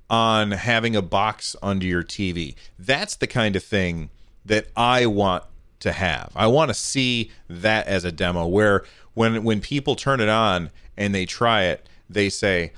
[0.09, 2.55] on having a box under your TV.
[2.77, 4.09] That's the kind of thing
[4.45, 5.43] that I want
[5.81, 6.31] to have.
[6.35, 10.71] I want to see that as a demo where when when people turn it on
[10.97, 12.71] and they try it, they say,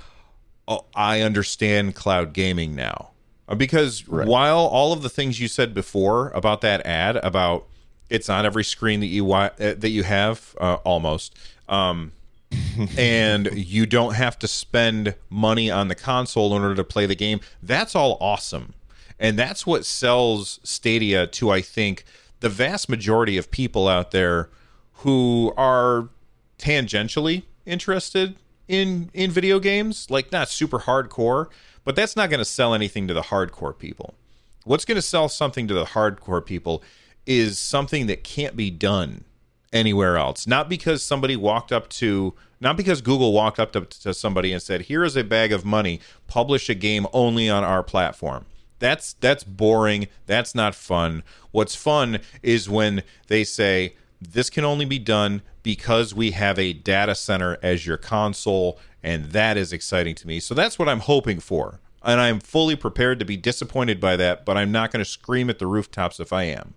[0.71, 3.12] "Oh, I understand cloud gaming now."
[3.47, 4.27] Uh, because right.
[4.27, 7.67] while all of the things you said before about that ad about
[8.10, 12.12] it's on every screen that you uh, that you have uh, almost um,
[12.97, 17.15] and you don't have to spend money on the console in order to play the
[17.15, 17.39] game.
[17.62, 18.73] That's all awesome.
[19.19, 22.03] And that's what sells Stadia to, I think,
[22.39, 24.49] the vast majority of people out there
[24.95, 26.10] who are
[26.57, 28.36] tangentially interested
[28.71, 31.47] in in video games, like not super hardcore,
[31.84, 34.15] but that's not going to sell anything to the hardcore people.
[34.63, 36.81] What's going to sell something to the hardcore people
[37.25, 39.25] is something that can't be done
[39.73, 40.47] anywhere else.
[40.47, 44.62] Not because somebody walked up to, not because Google walked up to, to somebody and
[44.62, 45.99] said, "Here is a bag of money.
[46.27, 48.45] Publish a game only on our platform."
[48.79, 50.07] That's that's boring.
[50.27, 51.23] That's not fun.
[51.51, 56.73] What's fun is when they say this can only be done because we have a
[56.73, 60.39] data center as your console, and that is exciting to me.
[60.39, 61.79] So that's what I'm hoping for.
[62.03, 65.49] And I'm fully prepared to be disappointed by that, but I'm not going to scream
[65.49, 66.73] at the rooftops if I am.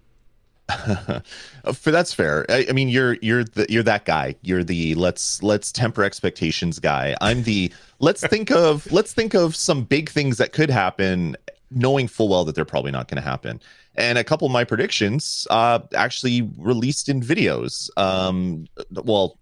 [1.74, 2.46] for that's fair.
[2.48, 4.34] I, I, mean, you're you're the you're that guy.
[4.42, 7.14] You're the let's let's temper expectations guy.
[7.20, 11.36] I'm the let's think of let's think of some big things that could happen,
[11.70, 13.60] knowing full well that they're probably not going to happen.
[13.96, 17.88] And a couple of my predictions uh, actually released in videos.
[17.96, 19.38] Um, well,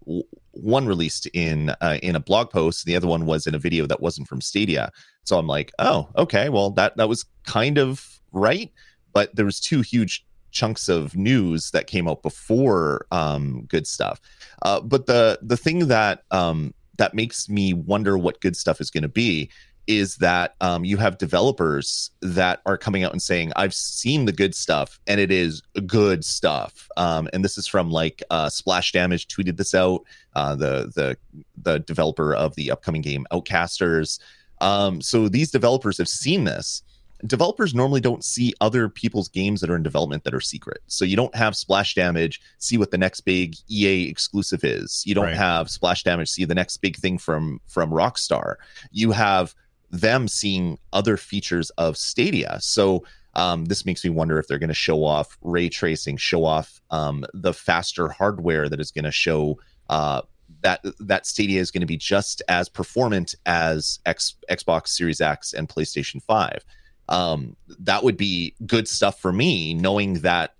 [0.51, 3.85] one released in uh, in a blog post, the other one was in a video
[3.87, 4.91] that wasn't from Stadia.
[5.23, 8.71] So I'm like, oh, okay, well that that was kind of right,
[9.13, 14.21] but there was two huge chunks of news that came out before um, good stuff.
[14.61, 18.89] Uh, but the the thing that um, that makes me wonder what good stuff is
[18.89, 19.49] going to be
[19.87, 24.31] is that um, you have developers that are coming out and saying, "I've seen the
[24.31, 28.91] good stuff, and it is good stuff." Um, and this is from like uh, Splash
[28.91, 30.03] Damage tweeted this out.
[30.35, 31.17] Uh, the the
[31.61, 34.19] the developer of the upcoming game Outcasters.
[34.61, 36.83] Um, so these developers have seen this
[37.25, 40.81] developers normally don't see other people's games that are in development that are secret.
[40.87, 45.03] So you don't have Splash Damage see what the next big EA exclusive is.
[45.05, 45.35] You don't right.
[45.35, 48.55] have Splash Damage see the next big thing from from Rockstar.
[48.91, 49.55] You have
[49.93, 52.57] them seeing other features of Stadia.
[52.61, 56.45] So um, this makes me wonder if they're going to show off ray tracing, show
[56.45, 59.57] off um, the faster hardware that is going to show
[59.89, 60.21] uh,
[60.61, 65.53] that that Stadia is going to be just as performant as X, Xbox Series X
[65.53, 66.63] and PlayStation Five
[67.09, 70.55] um, that would be good stuff for me, knowing that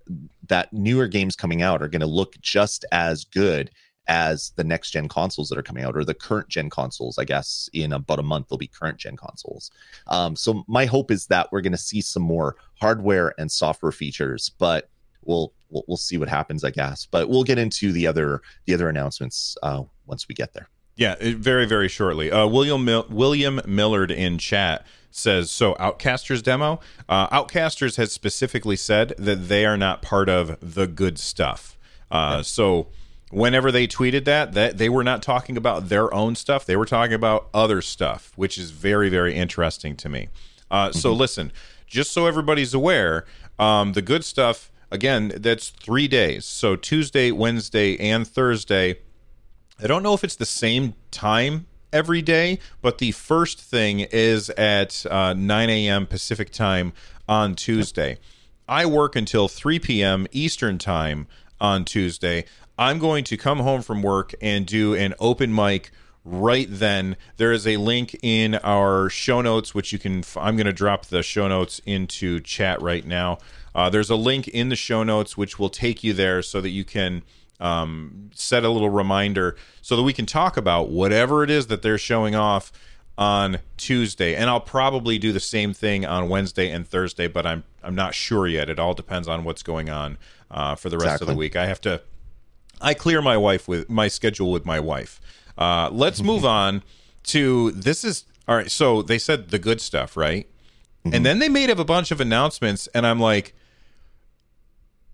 [0.48, 3.70] that newer games coming out are going to look just as good
[4.06, 7.24] as the next gen consoles that are coming out or the current gen consoles i
[7.24, 9.70] guess in about a month they'll be current gen consoles.
[10.08, 13.92] Um, so my hope is that we're going to see some more hardware and software
[13.92, 14.88] features but
[15.22, 17.06] we'll, we'll, we'll see what happens i guess.
[17.06, 20.68] But we'll get into the other the other announcements uh, once we get there.
[20.96, 22.30] Yeah very very shortly.
[22.30, 26.80] Uh, william Mil- william millard in chat says so outcasters demo?
[27.08, 31.78] Uh, outcasters has specifically said that they are not part of the good stuff.
[32.10, 32.88] Uh, so
[33.34, 36.86] whenever they tweeted that that they were not talking about their own stuff they were
[36.86, 40.28] talking about other stuff which is very very interesting to me
[40.70, 40.98] uh, mm-hmm.
[40.98, 41.52] so listen
[41.86, 43.24] just so everybody's aware
[43.58, 48.96] um, the good stuff again that's three days so tuesday wednesday and thursday
[49.82, 54.50] i don't know if it's the same time every day, but the first thing is
[54.50, 56.06] at uh, 9 a.m.
[56.06, 56.92] Pacific time
[57.28, 58.18] on Tuesday.
[58.68, 60.26] I work until 3 p.m.
[60.32, 61.28] Eastern time
[61.60, 62.44] on Tuesday.
[62.78, 65.90] I'm going to come home from work and do an open mic
[66.24, 67.16] right then.
[67.36, 70.24] There is a link in our show notes, which you can.
[70.36, 73.38] I'm going to drop the show notes into chat right now.
[73.74, 76.70] Uh, there's a link in the show notes which will take you there so that
[76.70, 77.22] you can
[77.60, 81.82] um, set a little reminder so that we can talk about whatever it is that
[81.82, 82.72] they're showing off
[83.16, 87.62] on Tuesday, and I'll probably do the same thing on Wednesday and Thursday, but I'm
[87.82, 88.68] I'm not sure yet.
[88.68, 90.18] It all depends on what's going on
[90.50, 91.24] uh, for the rest exactly.
[91.26, 91.54] of the week.
[91.54, 92.02] I have to
[92.80, 95.20] I clear my wife with my schedule with my wife.
[95.56, 96.82] Uh, let's move on
[97.24, 98.70] to this is all right.
[98.70, 100.46] So they said the good stuff, right?
[101.04, 101.14] Mm-hmm.
[101.14, 103.54] And then they made up a bunch of announcements, and I'm like,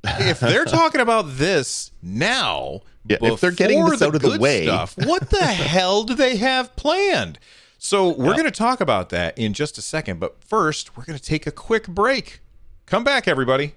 [0.05, 4.65] if they're talking about this now, yeah, if they're getting this out of the way,
[4.65, 7.39] stuff, what the hell do they have planned?
[7.79, 11.19] So we're going to talk about that in just a second, but first we're going
[11.19, 12.41] to take a quick break.
[12.85, 13.75] Come back, everybody,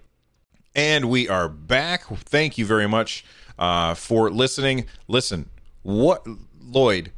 [0.75, 2.05] and we are back.
[2.07, 3.23] Thank you very much
[3.57, 4.85] uh, for listening.
[5.07, 5.49] Listen,
[5.81, 6.25] what
[6.61, 7.11] Lloyd,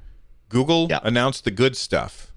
[0.50, 1.00] Google yeah.
[1.04, 2.32] announced the good stuff,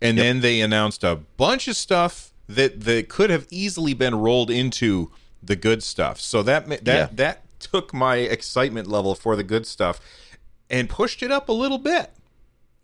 [0.00, 0.24] and yep.
[0.24, 5.10] then they announced a bunch of stuff that that could have easily been rolled into
[5.42, 6.20] the good stuff.
[6.20, 7.08] So that that yeah.
[7.12, 10.00] that took my excitement level for the good stuff
[10.68, 12.10] and pushed it up a little bit,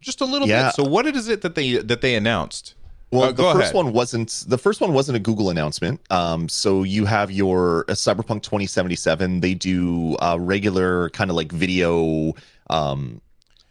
[0.00, 0.68] just a little yeah.
[0.68, 0.74] bit.
[0.74, 2.74] So what is it that they that they announced?
[3.12, 3.74] Well, uh, the first ahead.
[3.74, 6.00] one wasn't the first one wasn't a Google announcement.
[6.10, 9.40] Um, so you have your uh, Cyberpunk 2077.
[9.40, 12.34] They do uh, regular kind of like video,
[12.68, 13.20] um,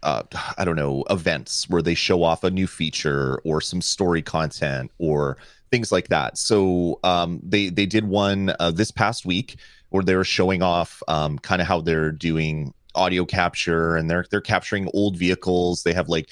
[0.04, 0.23] uh,
[0.58, 4.91] I don't know, events where they show off a new feature or some story content
[4.97, 5.38] or
[5.71, 6.38] things like that.
[6.38, 9.58] So um, they they did one uh, this past week
[9.89, 14.25] where they were showing off um, kind of how they're doing audio capture and they're
[14.30, 15.84] they're capturing old vehicles.
[15.84, 16.30] They have like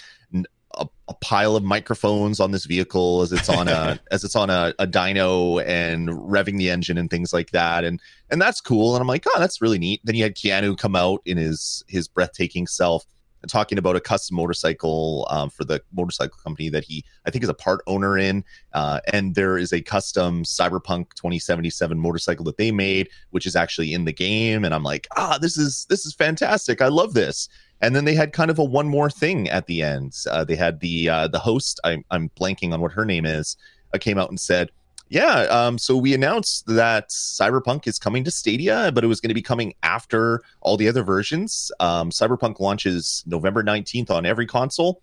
[0.80, 4.50] a, a, pile of microphones on this vehicle as it's on a as it's on
[4.50, 7.84] a, a dyno and revving the engine and things like that.
[7.84, 8.96] And and that's cool.
[8.96, 10.02] And i'm like oh that's really neat.
[10.04, 13.06] Then you had keanu come out in his his breathtaking self
[13.48, 17.50] talking about a custom motorcycle um, for the motorcycle company that he i think is
[17.50, 18.44] a part owner in.
[18.74, 23.94] Uh, and there is a custom cyberpunk 2077 motorcycle that they made which is actually
[23.94, 24.66] in the game.
[24.66, 26.82] And i'm like ah this is this is fantastic.
[26.82, 27.48] I love this
[27.82, 30.16] and then they had kind of a one more thing at the end.
[30.30, 31.80] Uh, they had the uh, the host.
[31.84, 33.58] I'm I'm blanking on what her name is.
[33.94, 34.72] Uh, came out and said,
[35.10, 39.30] "Yeah, um, so we announced that Cyberpunk is coming to Stadia, but it was going
[39.30, 41.72] to be coming after all the other versions.
[41.80, 45.02] Um, Cyberpunk launches November 19th on every console."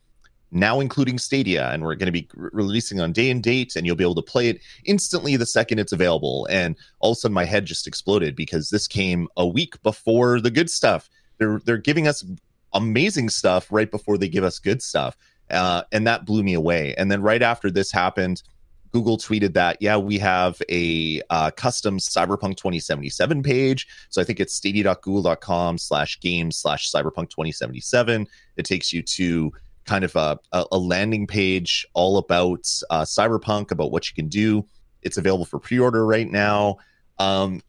[0.50, 3.84] Now, including Stadia, and we're going to be re- releasing on day and date, and
[3.84, 6.46] you'll be able to play it instantly the second it's available.
[6.48, 10.40] And all of a sudden, my head just exploded because this came a week before
[10.40, 11.10] the good stuff.
[11.38, 12.24] They're they're giving us
[12.74, 15.16] amazing stuff right before they give us good stuff.
[15.50, 16.94] Uh, and that blew me away.
[16.96, 18.42] And then right after this happened,
[18.92, 23.88] Google tweeted that, yeah, we have a uh, custom Cyberpunk 2077 page.
[24.08, 28.26] So I think it's stadia.google.com slash games slash Cyberpunk 2077.
[28.56, 29.52] It takes you to
[29.84, 34.64] kind of a, a landing page all about uh, Cyberpunk, about what you can do.
[35.02, 36.76] It's available for pre order right now.
[37.18, 37.62] Um,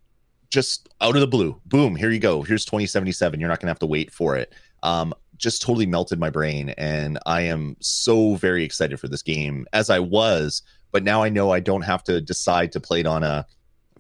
[0.52, 2.44] just out of the blue, boom, here you go.
[2.44, 3.40] Here's 2077.
[3.40, 4.54] You're not going to have to wait for it
[4.86, 6.70] um, just totally melted my brain.
[6.78, 11.30] And I am so very excited for this game as I was, but now I
[11.30, 13.46] know I don't have to decide to play it on a,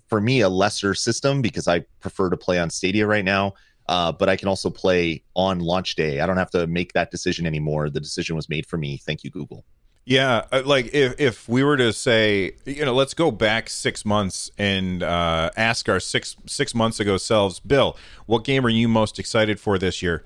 [0.07, 3.55] for me, a lesser system because I prefer to play on Stadia right now.
[3.87, 6.19] Uh, but I can also play on launch day.
[6.19, 7.89] I don't have to make that decision anymore.
[7.89, 8.97] The decision was made for me.
[8.97, 9.63] Thank you, Google.
[10.05, 14.05] Yeah, uh, like if if we were to say, you know, let's go back six
[14.05, 18.87] months and uh, ask our six six months ago selves, Bill, what game are you
[18.87, 20.23] most excited for this year?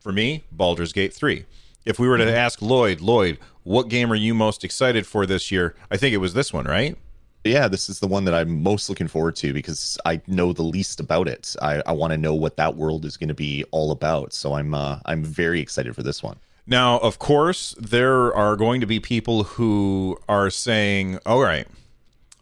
[0.00, 1.44] For me, Baldur's Gate 3.
[1.84, 2.34] If we were to mm-hmm.
[2.34, 5.74] ask Lloyd, Lloyd, what game are you most excited for this year?
[5.90, 6.96] I think it was this one, right?
[7.44, 10.62] Yeah, this is the one that I'm most looking forward to because I know the
[10.62, 11.54] least about it.
[11.62, 14.34] I, I want to know what that world is going to be all about.
[14.34, 16.38] So I'm uh, I'm very excited for this one.
[16.66, 21.66] Now, of course, there are going to be people who are saying, "All right,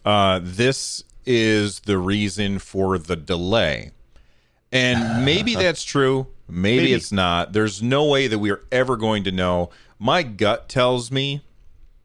[0.05, 3.93] uh, this is the reason for the delay,"
[4.72, 6.26] and maybe that's true.
[6.49, 7.53] Maybe, Maybe, it's not.
[7.53, 9.70] There's no way that we are ever going to know.
[9.99, 11.42] My gut tells me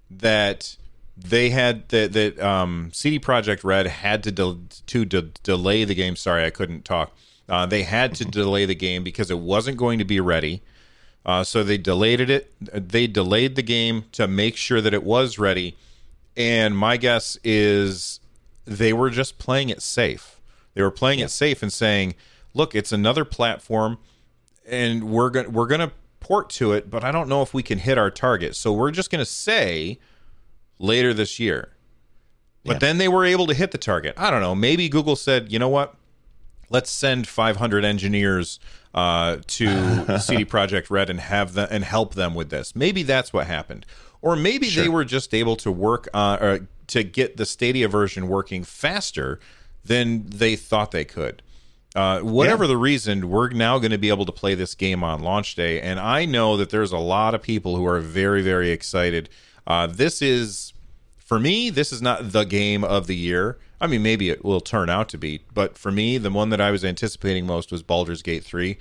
[0.09, 0.75] that
[1.15, 5.95] they had that that um, CD Projekt Red had to de- to de- delay the
[5.95, 6.15] game.
[6.15, 7.15] Sorry, I couldn't talk.
[7.47, 10.61] Uh, they had to delay the game because it wasn't going to be ready.
[11.25, 12.53] Uh, so they delayed it.
[12.59, 15.77] They delayed the game to make sure that it was ready.
[16.35, 18.19] And my guess is
[18.65, 20.39] they were just playing it safe.
[20.73, 21.25] They were playing yeah.
[21.25, 22.15] it safe and saying,
[22.53, 23.99] "Look, it's another platform
[24.67, 27.63] and we're gonna we're going to port to it, but I don't know if we
[27.63, 28.55] can hit our target.
[28.55, 29.99] So we're just going to say
[30.79, 31.69] later this year.
[32.65, 32.79] But yeah.
[32.79, 34.13] then they were able to hit the target.
[34.15, 34.55] I don't know.
[34.55, 35.95] Maybe Google said, "You know what?
[36.73, 38.59] let's send 500 engineers
[38.93, 42.75] uh, to CD Projekt Red and have them and help them with this.
[42.75, 43.85] Maybe that's what happened,
[44.21, 44.83] or maybe sure.
[44.83, 49.39] they were just able to work on or to get the Stadia version working faster
[49.85, 51.41] than they thought they could.
[51.95, 52.69] Uh, whatever yeah.
[52.69, 55.79] the reason, we're now going to be able to play this game on launch day,
[55.79, 59.29] and I know that there's a lot of people who are very, very excited.
[59.67, 60.73] Uh, this is,
[61.17, 63.59] for me, this is not the game of the year.
[63.79, 66.61] I mean, maybe it will turn out to be, but for me, the one that
[66.61, 68.77] I was anticipating most was Baldur's Gate 3.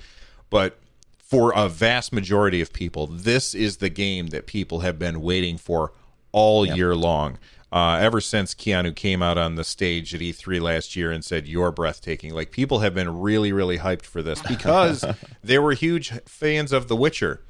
[0.49, 0.79] But
[1.17, 5.57] for a vast majority of people, this is the game that people have been waiting
[5.57, 5.91] for
[6.31, 6.77] all yep.
[6.77, 7.37] year long
[7.73, 11.47] uh, ever since Keanu came out on the stage at E3 last year and said,
[11.47, 12.31] You're breathtaking.
[12.31, 15.03] Like, people have been really, really hyped for this because
[15.43, 17.41] they were huge fans of The Witcher.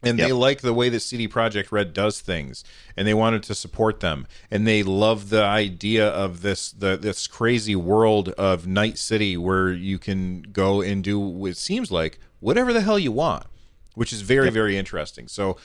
[0.00, 0.28] And yep.
[0.28, 2.62] they like the way that CD Projekt Red does things,
[2.96, 4.28] and they wanted to support them.
[4.48, 9.72] And they love the idea of this the this crazy world of Night City where
[9.72, 13.42] you can go and do what seems like whatever the hell you want,
[13.96, 14.54] which is very, yep.
[14.54, 15.26] very interesting.
[15.26, 15.56] So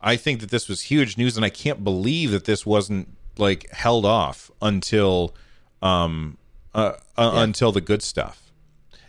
[0.00, 3.08] I think that this was huge news, and I can't believe that this wasn't
[3.40, 5.34] like held off until
[5.82, 6.36] um
[6.74, 7.42] uh, uh, yeah.
[7.42, 8.52] until the good stuff.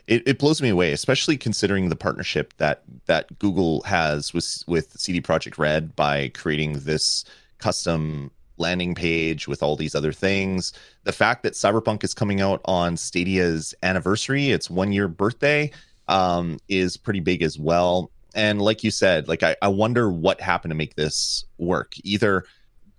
[0.08, 5.00] It, it blows me away, especially considering the partnership that that Google has with with
[5.00, 7.24] CD Projekt Red by creating this
[7.60, 10.74] custom landing page with all these other things.
[11.04, 15.72] The fact that Cyberpunk is coming out on Stadia's anniversary, its one year birthday,
[16.08, 18.12] um, is pretty big as well.
[18.34, 21.94] And like you said, like I, I wonder what happened to make this work.
[22.04, 22.46] Either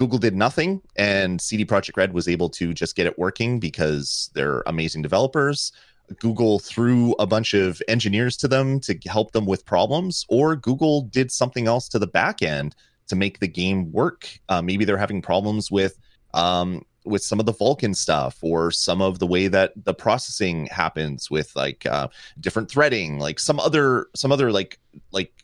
[0.02, 4.32] Google did nothing, and CD Projekt Red was able to just get it working because
[4.34, 5.70] they're amazing developers.
[6.18, 11.02] Google threw a bunch of engineers to them to help them with problems, or Google
[11.02, 12.74] did something else to the back end
[13.06, 14.40] to make the game work.
[14.48, 16.00] Uh, maybe they're having problems with
[16.34, 20.66] um, with some of the Vulkan stuff, or some of the way that the processing
[20.66, 22.08] happens with like uh,
[22.40, 24.80] different threading, like some other some other like
[25.12, 25.41] like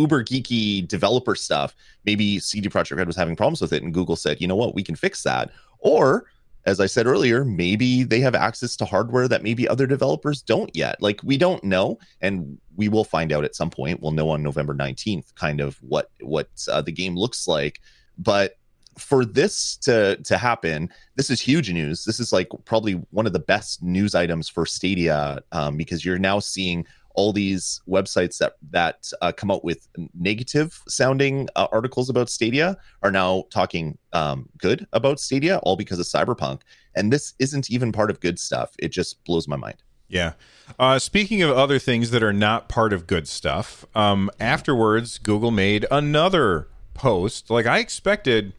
[0.00, 4.16] uber geeky developer stuff, maybe CD Projekt Red was having problems with it, and Google
[4.16, 5.50] said, you know what, we can fix that.
[5.78, 6.26] Or
[6.66, 10.74] as I said earlier, maybe they have access to hardware that maybe other developers don't
[10.74, 11.00] yet.
[11.00, 14.00] Like we don't know, and we will find out at some point.
[14.00, 17.80] We'll know on November nineteenth, kind of what what uh, the game looks like.
[18.18, 18.56] But
[18.98, 22.04] for this to to happen, this is huge news.
[22.04, 26.18] This is like probably one of the best news items for Stadia um, because you're
[26.18, 32.08] now seeing all these websites that that uh, come out with negative sounding uh, articles
[32.08, 36.62] about Stadia are now talking um, good about Stadia, all because of Cyberpunk.
[36.94, 38.74] And this isn't even part of good stuff.
[38.78, 39.76] It just blows my mind.
[40.08, 40.32] Yeah.
[40.78, 45.52] Uh, speaking of other things that are not part of good stuff, um, afterwards, Google
[45.52, 47.48] made another post.
[47.48, 48.52] Like I expected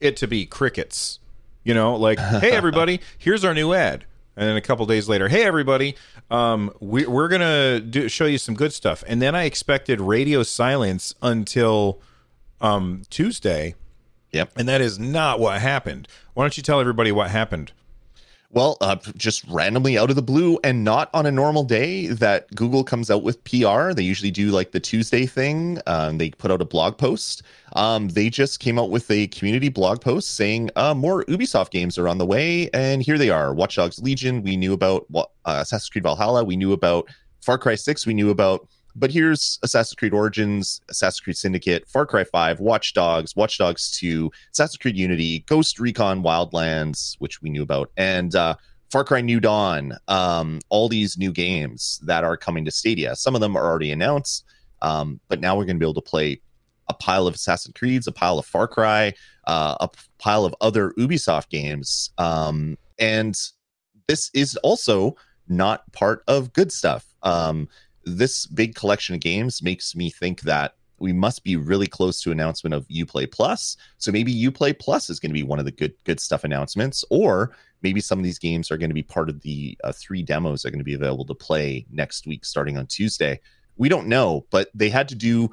[0.00, 1.18] it to be crickets.
[1.64, 4.04] You know, like, hey everybody, here's our new ad
[4.40, 5.94] and then a couple days later, hey everybody,
[6.30, 9.04] um, we, are gonna do, show you some good stuff.
[9.06, 12.00] And then I expected radio silence until
[12.58, 13.74] um, Tuesday.
[14.32, 14.52] Yep.
[14.56, 16.08] And that is not what happened.
[16.32, 17.72] Why don't you tell everybody what happened?
[18.52, 22.52] Well, uh, just randomly out of the blue and not on a normal day that
[22.56, 23.92] Google comes out with PR.
[23.92, 25.78] They usually do like the Tuesday thing.
[25.86, 27.44] Um, they put out a blog post.
[27.74, 31.96] Um, they just came out with a community blog post saying uh, more Ubisoft games
[31.96, 32.68] are on the way.
[32.74, 34.42] And here they are Watch Dogs Legion.
[34.42, 36.42] We knew about uh, Assassin's Creed Valhalla.
[36.42, 37.08] We knew about
[37.42, 38.04] Far Cry 6.
[38.04, 42.94] We knew about but here's Assassin's Creed Origins, Assassin's Creed Syndicate, Far Cry 5, Watch
[42.94, 48.34] Dogs, Watch Dogs 2, Assassin's Creed Unity, Ghost Recon Wildlands, which we knew about, and
[48.34, 48.54] uh,
[48.90, 49.96] Far Cry New Dawn.
[50.08, 53.14] Um, all these new games that are coming to Stadia.
[53.16, 54.44] Some of them are already announced,
[54.82, 56.40] um, but now we're going to be able to play
[56.88, 59.14] a pile of Assassin's Creeds, a pile of Far Cry,
[59.46, 59.88] uh, a
[60.18, 62.10] pile of other Ubisoft games.
[62.18, 63.34] Um, and
[64.08, 65.16] this is also
[65.48, 67.06] not part of good stuff.
[67.22, 67.68] Um,
[68.04, 72.30] this big collection of games makes me think that we must be really close to
[72.30, 73.76] announcement of Uplay Plus.
[73.98, 77.04] So maybe Uplay Plus is going to be one of the good good stuff announcements,
[77.10, 80.22] or maybe some of these games are going to be part of the uh, three
[80.22, 83.40] demos that are going to be available to play next week, starting on Tuesday.
[83.78, 85.50] We don't know, but they had to do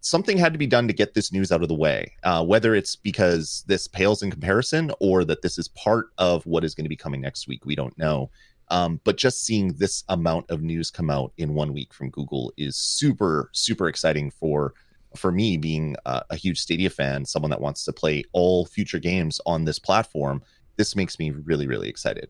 [0.00, 2.12] something had to be done to get this news out of the way.
[2.22, 6.62] Uh, whether it's because this pales in comparison or that this is part of what
[6.62, 8.30] is going to be coming next week, we don't know.
[8.68, 12.52] Um, but just seeing this amount of news come out in one week from Google
[12.56, 14.74] is super, super exciting for
[15.16, 18.98] for me being a, a huge Stadia fan, someone that wants to play all future
[18.98, 20.42] games on this platform.
[20.76, 22.28] This makes me really, really excited.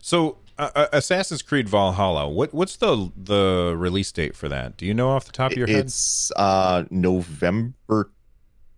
[0.00, 4.76] So, uh, uh Assassin's Creed Valhalla, what what's the the release date for that?
[4.76, 5.84] Do you know off the top of your head?
[5.86, 8.10] It's uh, November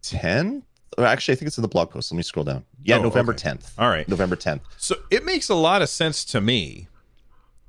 [0.02, 0.62] 10th.
[0.98, 2.10] Actually, I think it's in the blog post.
[2.10, 2.64] Let me scroll down.
[2.82, 3.50] Yeah, oh, November okay.
[3.50, 3.72] 10th.
[3.78, 4.08] All right.
[4.08, 4.60] November 10th.
[4.76, 6.88] So it makes a lot of sense to me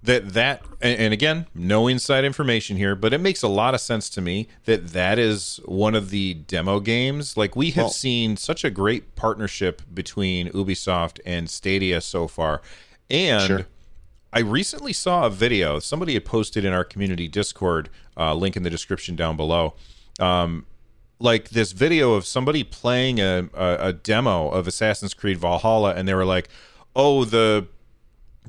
[0.02, 4.10] that that and, again, no inside information here, but it makes a lot of sense
[4.12, 7.36] to me that that is one of the demo games.
[7.36, 12.62] Like we have Well- seen such a great partnership between Ubisoft and Stadia so far,
[13.10, 13.44] and.
[13.48, 13.68] Sure.
[14.32, 18.62] I recently saw a video somebody had posted in our community Discord, uh, link in
[18.62, 19.74] the description down below.
[20.20, 20.68] Um,
[21.20, 26.08] like this video of somebody playing a, a, a demo of Assassin's Creed Valhalla, and
[26.08, 26.50] they were like,
[26.96, 27.68] "Oh, the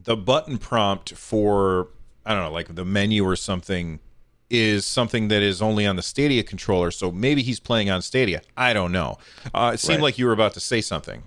[0.02, 1.88] the button prompt for
[2.24, 4.00] I don't know, like the menu or something."
[4.52, 8.42] Is something that is only on the Stadia controller, so maybe he's playing on Stadia.
[8.56, 9.16] I don't know.
[9.54, 10.02] Uh, it seemed Right.
[10.02, 11.22] like you were about to say something.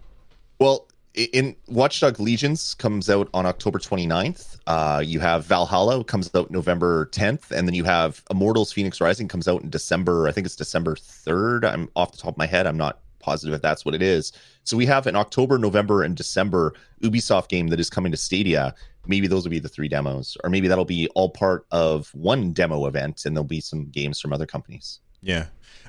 [0.59, 4.57] Well, in Watchdog Legions comes out on October 29th.
[4.65, 9.27] Uh, you have Valhalla comes out November 10th, and then you have Immortals Fenyx Rising
[9.27, 10.27] comes out in December.
[10.27, 11.65] I think it's December 3rd.
[11.65, 12.65] I'm off the top of my head.
[12.65, 14.33] I'm not positive if that's what it is.
[14.63, 18.73] So we have an October, November, and December Ubisoft game that is coming to Stadia.
[19.05, 22.53] Maybe those will be the three demos, or maybe that'll be all part of one
[22.53, 24.99] demo event, and there'll be some games from other companies.
[25.23, 25.45] Yeah.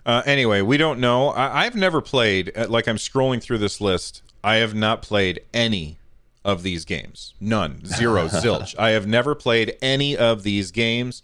[0.06, 1.28] Uh, anyway, we don't know.
[1.30, 2.52] I- I've never played.
[2.56, 4.22] uh, Like I'm scrolling through this list.
[4.42, 5.98] I have not played any
[6.44, 7.32] of these games.
[7.40, 7.84] None.
[7.86, 8.28] Zero.
[8.28, 8.74] zilch.
[8.78, 11.22] I have never played any of these games.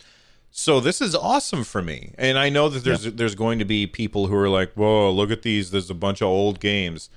[0.51, 2.13] So this is awesome for me.
[2.19, 5.31] And I know that there's there's going to be people who are like, "Whoa, look
[5.31, 5.71] at these.
[5.71, 7.09] There's a bunch of old games."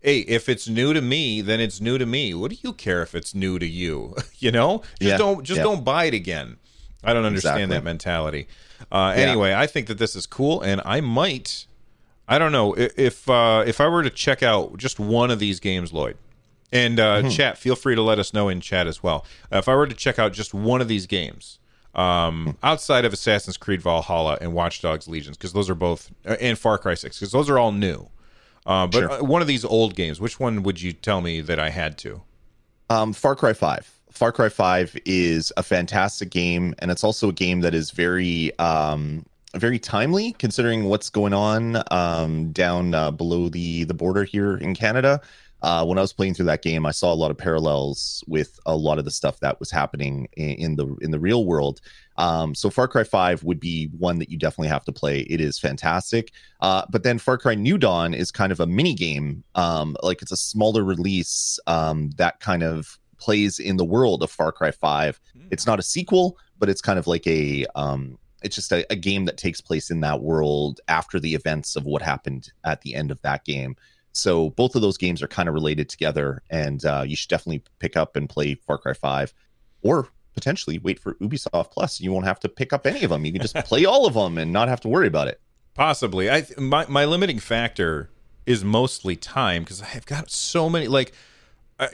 [0.00, 2.34] Hey, if it's new to me, then it's new to me.
[2.34, 4.16] What do you care if it's new to you?
[4.38, 5.62] you know, just Yeah, don't just yeah.
[5.62, 6.56] don't buy it again.
[7.04, 7.76] I don't understand Exactly.
[7.76, 8.48] that mentality.
[8.92, 11.66] Uh, Anyway, I think that this is cool, and I might.
[12.28, 15.58] I don't know if uh, if I were to check out just one of these
[15.60, 16.16] games, Lloyd,
[16.70, 17.28] and uh, Mm-hmm.
[17.30, 17.56] chat.
[17.58, 19.24] Feel free to let us know in chat as well.
[19.52, 21.58] Uh, if I were to check out just one of these games,
[21.94, 26.36] um, outside of Assassin's Creed Valhalla and Watch Dogs Legions, because those are both, uh,
[26.40, 28.08] and Far Cry Six, because those are all new.
[28.64, 29.22] Uh, but Sure.
[29.24, 32.22] one of these old games, which one would you tell me that I had to?
[32.88, 33.90] Um, Far Cry 5.
[34.12, 38.56] Far Cry 5 is a fantastic game, and it's also a game that is very,
[38.58, 39.24] um,
[39.56, 44.74] very timely considering what's going on um, down uh, below the the border here in
[44.74, 45.20] Canada.
[45.62, 48.58] Uh, when I was playing through that game, I saw a lot of parallels with
[48.66, 51.80] a lot of the stuff that was happening in, in the in the real world.
[52.18, 55.20] Um, so Far Cry 5 would be one that you definitely have to play.
[55.20, 56.32] It is fantastic.
[56.60, 59.44] Uh, but then Far Cry New Dawn is kind of a mini game.
[59.54, 64.30] Um, like it's a smaller release um, that kind of plays in the world of
[64.30, 65.20] Far Cry 5.
[65.52, 68.96] It's not a sequel, but it's kind of like a um, it's just a, a
[68.96, 72.96] game that takes place in that world after the events of what happened at the
[72.96, 73.76] end of that game.
[74.10, 77.62] So both of those games are kind of related together, and uh, you should definitely
[77.78, 79.32] pick up and play Far Cry 5,
[79.82, 82.00] or potentially wait for Ubisoft Plus.
[82.00, 83.24] You won't have to pick up any of them.
[83.24, 85.40] You can just play all of them and not have to worry about it.
[85.74, 86.28] Possibly.
[86.30, 88.10] I th- my my limiting factor
[88.44, 91.12] is mostly time because I've got so many like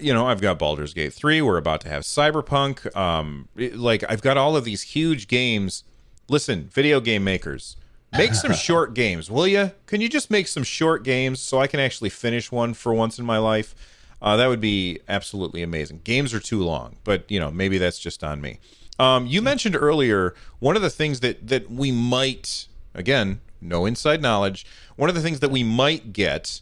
[0.01, 4.05] you know, I've got Baldur's Gate 3, we're about to have Cyberpunk, um it- like
[4.09, 5.84] I've got all of these huge games.
[6.28, 7.76] Listen, video game makers,
[8.12, 9.72] make some short games, will you?
[9.86, 13.18] Can you just make some short games so I can actually finish one for once
[13.18, 13.74] in my life?
[14.20, 16.01] Uh, that would be absolutely amazing.
[16.05, 18.59] Games are too long, but you know, maybe that's just on me.
[18.99, 24.20] Um, you mentioned earlier one of the things that that we might again, no inside
[24.20, 24.66] knowledge.
[24.97, 26.61] One of the things that we might get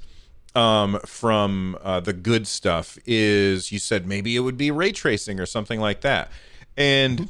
[0.57, 5.39] um, from uh, the good stuff is you said maybe it would be ray tracing
[5.39, 6.31] or something like that,
[6.77, 7.29] and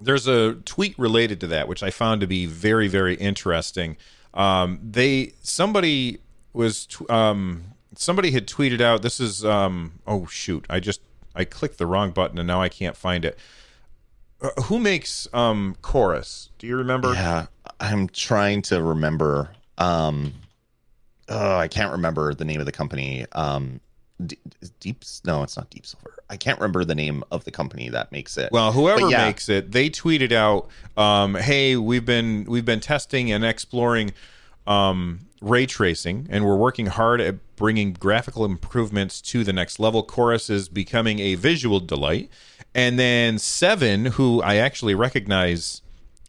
[0.00, 3.96] there's a tweet related to that which I found to be very very interesting.
[4.34, 6.18] Um, they somebody
[6.52, 11.00] was tw- um, somebody had tweeted out this is um, oh shoot I just
[11.34, 13.38] I clicked the wrong button and now I can't find it.
[14.40, 16.50] Uh, who makes um, chorus?
[16.58, 17.12] Do you remember?
[17.12, 17.46] Yeah,
[17.80, 19.50] I'm trying to remember.
[19.76, 20.32] Um,
[21.28, 23.26] oh, I can't remember the name of the company.
[23.32, 23.80] Um,
[24.24, 24.38] D-
[24.80, 25.04] Deep?
[25.24, 26.14] No, it's not Deep Silver.
[26.30, 28.50] I can't remember the name of the company that makes it.
[28.52, 29.26] Well, whoever yeah.
[29.26, 34.12] makes it, they tweeted out, um, "Hey, we've been we've been testing and exploring
[34.66, 40.02] um, ray tracing, and we're working hard at bringing graphical improvements to the next level.
[40.02, 42.30] Chorus is becoming a visual delight."
[42.74, 45.80] And then Seven, who I actually recognize,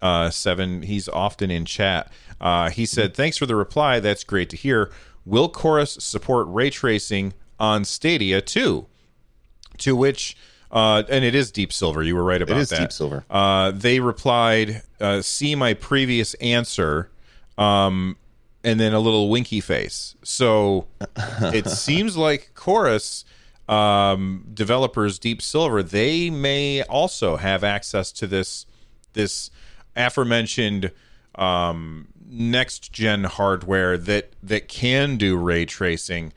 [0.02, 2.12] uh, Seven, he's often in chat.
[2.40, 4.00] Uh, he said, "Thanks for the reply.
[4.00, 4.92] That's great to hear.
[5.26, 8.88] Will Chorus support ray tracing on Stadia too?"
[9.80, 10.36] To which,
[10.72, 12.04] uh, and it is Deep Silver.
[12.04, 12.60] You were right about that.
[12.60, 12.80] it is that.
[12.80, 13.26] Deep Silver.
[13.30, 17.12] Uh, they replied, uh, "See my previous answer,"
[17.58, 18.18] um,
[18.64, 20.16] and then a little winky face.
[20.24, 20.88] So
[21.18, 23.26] it seems like Chorus
[23.70, 28.66] um, developers, Deep Silver, they may also have access to this
[29.14, 29.52] this
[29.96, 30.92] aforementioned
[31.36, 36.32] um, next gen hardware that that can do ray tracing.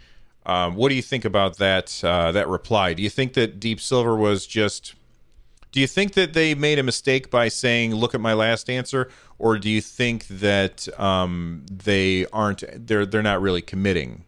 [0.44, 2.94] Um, what do you think about that uh, that reply?
[2.94, 4.94] Do you think that Deep Silver was just
[5.70, 9.08] Do you think that they made a mistake by saying, "Look at my last answer,"
[9.38, 12.64] or do you think that um, they aren't?
[12.86, 14.24] They're they're not really committing.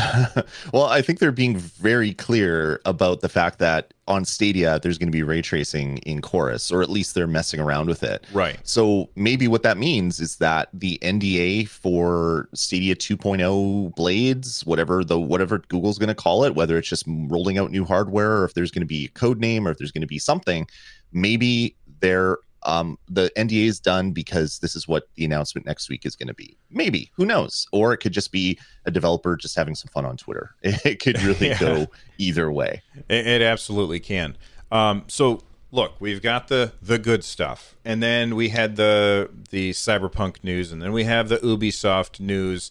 [0.72, 5.06] well, I think they're being very clear about the fact that on Stadia there's going
[5.06, 8.26] to be ray tracing in Chorus, or at least they're messing around with it.
[8.32, 8.58] Right.
[8.64, 15.18] So maybe what that means is that the NDA for Stadia 2.0 blades, whatever the
[15.18, 18.54] whatever Google's going to call it, whether it's just rolling out new hardware, or if
[18.54, 20.66] there's going to be a code name, or if there's going to be something,
[21.12, 26.04] maybe they're um, the NDA is done because this is what the announcement next week
[26.04, 26.56] is going to be.
[26.70, 27.66] Maybe, who knows?
[27.72, 30.54] Or it could just be a developer just having some fun on Twitter.
[30.62, 31.58] It could really yeah.
[31.58, 31.86] go
[32.18, 32.82] either way.
[33.08, 34.36] It, it absolutely can.
[34.72, 35.42] Um, so
[35.72, 40.72] look, we've got the the good stuff, and then we had the the cyberpunk news,
[40.72, 42.70] and then we have the Ubisoft news.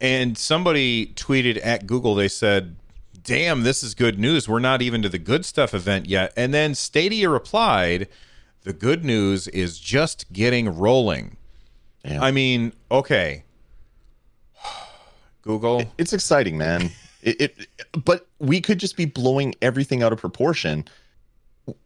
[0.00, 2.76] And somebody tweeted at Google, they said,
[3.22, 4.48] "Damn, this is good news.
[4.48, 8.08] We're not even to the good stuff event yet." And then Stadia replied
[8.64, 11.36] the good news is just getting rolling.
[12.04, 12.22] Yeah.
[12.22, 13.44] I mean, okay.
[15.42, 15.84] Google.
[15.96, 16.90] It's exciting, man.
[17.22, 17.68] it, it,
[18.04, 20.86] but we could just be blowing everything out of proportion,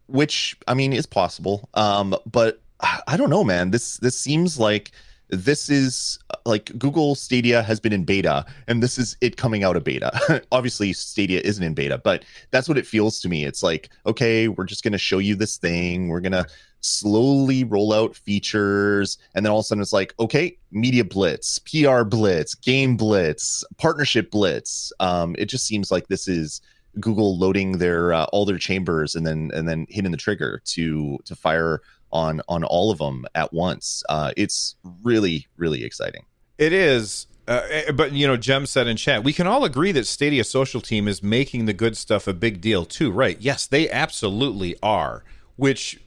[0.06, 1.68] which I mean is possible.
[1.74, 2.60] Um, but
[3.06, 3.72] I don't know, man.
[3.72, 4.92] This this seems like
[5.30, 9.76] this is like Google Stadia has been in beta and this is it coming out
[9.76, 10.42] of beta.
[10.52, 13.44] Obviously Stadia isn't in beta, but that's what it feels to me.
[13.44, 16.08] It's like, okay, we're just going to show you this thing.
[16.08, 16.46] We're going to
[16.80, 21.58] slowly roll out features and then all of a sudden it's like, okay, media blitz,
[21.58, 24.92] PR blitz, game blitz, partnership blitz.
[25.00, 26.60] Um it just seems like this is
[27.00, 31.18] Google loading their uh, all their chambers and then and then hitting the trigger to
[31.24, 31.80] to fire
[32.12, 34.02] on on all of them at once.
[34.08, 36.24] Uh, it's really really exciting.
[36.56, 37.26] It is.
[37.46, 40.44] Uh, eh, but you know, Jem said in chat, we can all agree that Stadia
[40.44, 43.38] Social Team is making the good stuff a big deal too, right?
[43.40, 45.24] Yes, they absolutely are.
[45.56, 46.00] Which.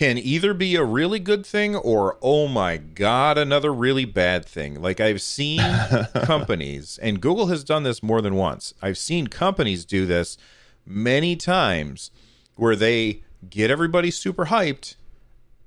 [0.00, 4.80] Can either be a really good thing or oh my god, another really bad thing.
[4.80, 5.60] Like I've seen
[6.24, 8.72] companies, and Google has done this more than once.
[8.80, 10.38] I've seen companies do this
[10.86, 12.10] many times
[12.56, 14.96] where they get everybody super hyped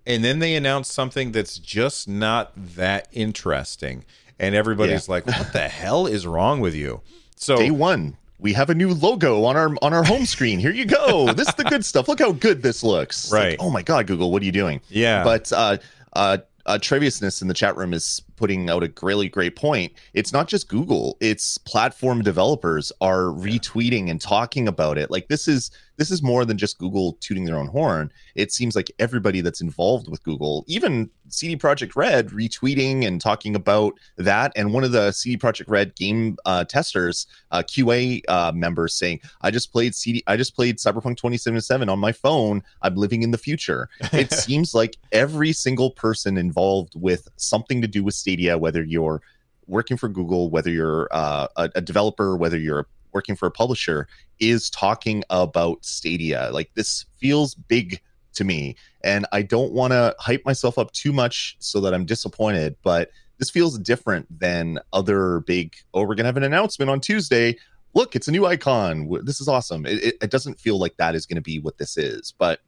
[0.03, 4.03] and then they announce something that's just not that interesting
[4.39, 5.13] and everybody's yeah.
[5.13, 7.01] like what the hell is wrong with you
[7.35, 10.59] so day one we have a new logo on our on our home screen.
[10.59, 11.33] Here you go.
[11.33, 12.07] This is the good stuff.
[12.07, 13.31] Look how good this looks.
[13.31, 14.81] Right like, oh my god google what are you doing?
[14.89, 15.23] Yeah.
[15.23, 15.77] But uh
[16.11, 19.93] uh uh, Treviousness in the chat room is putting out a really great point.
[20.13, 25.09] It's not just Google; it's platform developers are retweeting and talking about it.
[25.09, 28.11] Like this is this is more than just Google tooting their own horn.
[28.35, 33.55] It seems like everybody that's involved with Google, even CD Projekt Red, retweeting and talking
[33.55, 34.51] about that.
[34.55, 39.19] And one of the CD Projekt Red game uh, testers, uh, QA uh, members, saying,
[39.41, 42.63] "I just played CD, I just played Cyberpunk 2077 on my phone.
[42.81, 47.87] I'm living in the future." It seems like every single person involved with something to
[47.87, 49.21] do with Whether you're
[49.67, 54.07] working for Google, whether you're uh, a, a, developer, whether you're working for a publisher
[54.39, 56.49] is talking about Stadia.
[56.51, 58.01] Like this feels big
[58.33, 62.05] to me, and I don't want to hype myself up too much so that I'm
[62.05, 66.89] disappointed, but this feels different than other big, oh, we're going to have an announcement
[66.89, 67.57] on Tuesday.
[67.93, 69.09] Look, it's a new icon.
[69.23, 69.85] This is awesome.
[69.85, 72.59] It, it, it doesn't feel like that is going to be what this is, but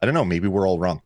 [0.00, 0.24] I don't know.
[0.24, 1.02] Maybe we're all wrong.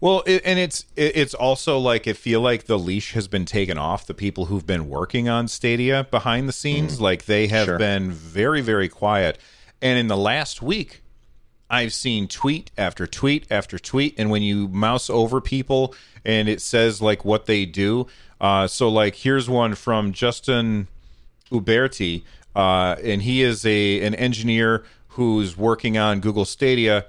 [0.00, 3.44] Well, it, and it's it, it's also like it feel like the leash has been
[3.44, 6.98] taken off the people who've been working on Stadia behind the scenes.
[6.98, 7.78] Mm, like they have sure.
[7.78, 9.38] been very very quiet.
[9.82, 11.02] And in the last week,
[11.70, 14.14] I've seen tweet after tweet after tweet.
[14.18, 15.94] And when you mouse over people
[16.24, 18.06] and it says like what they do,
[18.40, 20.88] uh, so like here's one from Justin
[21.50, 22.22] Uberti,
[22.56, 27.06] uh, and he is a an engineer who's working on Google Stadia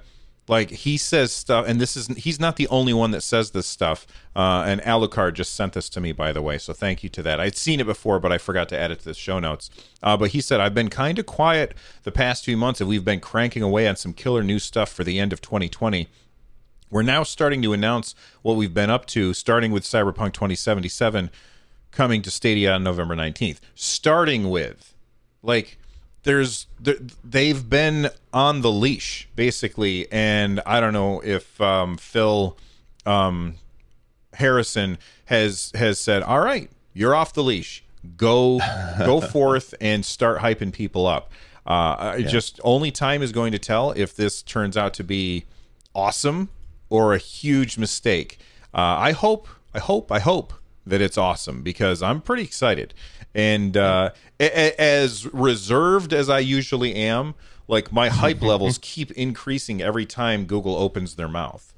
[0.52, 3.66] like he says stuff and this is he's not the only one that says this
[3.66, 4.06] stuff.
[4.36, 7.22] Uh, and alucard just sent this to me by the way so thank you to
[7.22, 7.40] that.
[7.40, 9.70] I'd seen it before but i forgot to add it to the show notes.
[10.02, 13.04] Uh, but he said i've been kind of quiet the past few months and we've
[13.04, 16.06] been cranking away on some killer new stuff for the end of 2020
[16.90, 21.30] we're now starting to announce what we've been up to starting with cyberpunk 2077
[21.90, 24.94] coming to stadia on november 19th starting with
[25.42, 25.78] like
[26.24, 26.66] there's
[27.24, 30.10] they've been on the leash basically.
[30.12, 32.58] And i don't know if um, phil
[33.06, 33.54] um,
[34.34, 37.84] harrison has has said all right you're off the leash.
[38.16, 38.60] Go
[38.98, 41.30] go forth and start hyping people up.
[41.64, 42.26] Uh, yeah.
[42.26, 45.44] just only time is going to tell if this turns out to be
[45.94, 46.48] awesome
[46.88, 48.38] or a huge mistake.
[48.74, 50.54] Uh, i hope i hope i hope
[50.84, 52.92] that it's awesome because i'm pretty excited
[53.34, 54.10] and uh,
[54.40, 57.34] a- as reserved as I usually am
[57.68, 61.72] like my hype levels keep increasing every time Google opens their mouth.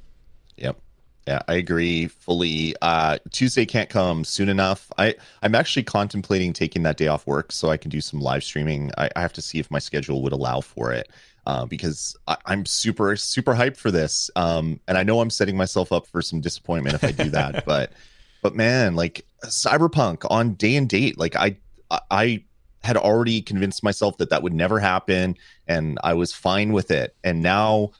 [0.57, 0.79] Yep.
[1.27, 2.75] Yeah, I agree fully.
[2.83, 4.93] Uh, Tuesday can't come soon enough.
[4.99, 8.45] I I'm actually contemplating taking that day off work so I can do some live
[8.45, 8.91] streaming.
[8.99, 11.09] I, I have to see if my schedule would allow for it.
[11.47, 15.59] Uh, because I, am super super hyped for this, um, and I know I'm setting
[15.59, 17.65] myself up for some disappointment if I do that.
[17.67, 17.93] but
[18.45, 21.57] but man, like Cyberpunk on day and date, like I
[22.11, 22.45] I
[22.83, 27.17] had already convinced myself that that would never happen, and I was fine with it.
[27.25, 27.93] And now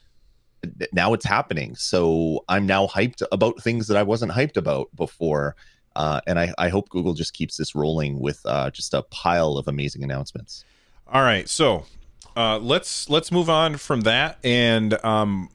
[0.93, 1.75] now it's happening.
[1.75, 5.55] So I'm now hyped about things that I wasn't hyped about before.
[5.95, 9.57] Uh, and I, I hope Google just keeps this rolling with uh, just a pile
[9.57, 10.63] of amazing announcements.
[11.07, 11.85] All right, so
[12.37, 14.37] uh, let's let's move on from that.
[14.43, 15.49] And um,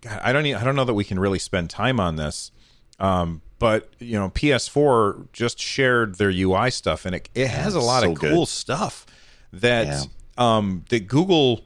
[0.00, 2.52] God, I don't I don't know that we can really spend time on this.
[3.00, 7.80] Um, but you know, PS4 just shared their UI stuff, and it, it has a
[7.80, 8.48] lot so of cool good.
[8.48, 9.06] stuff
[9.52, 10.02] that yeah.
[10.36, 11.60] um, that Google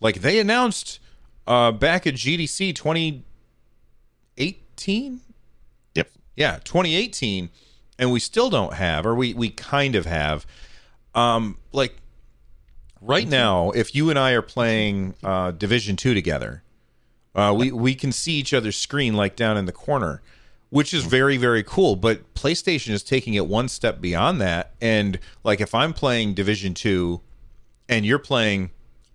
[0.00, 1.00] like they announced
[1.46, 5.20] uh, back at GDC 2018.
[5.94, 6.10] Yep.
[6.36, 7.50] Yeah, 2018,
[7.98, 10.46] and we still don't have, or we we kind of have.
[11.14, 11.96] Um, like
[13.02, 16.62] right now, if you and I are playing uh, Division Two together,
[17.34, 20.22] uh, we we can see each other's screen like down in the corner,
[20.74, 21.94] which is very very cool.
[21.94, 26.74] But PlayStation is taking it one step beyond that, and like if I'm playing Division
[26.74, 27.20] Two,
[27.88, 28.70] and you're playing,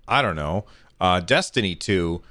[0.07, 0.63] I don't know,
[1.01, 2.21] uh, Destiny 2,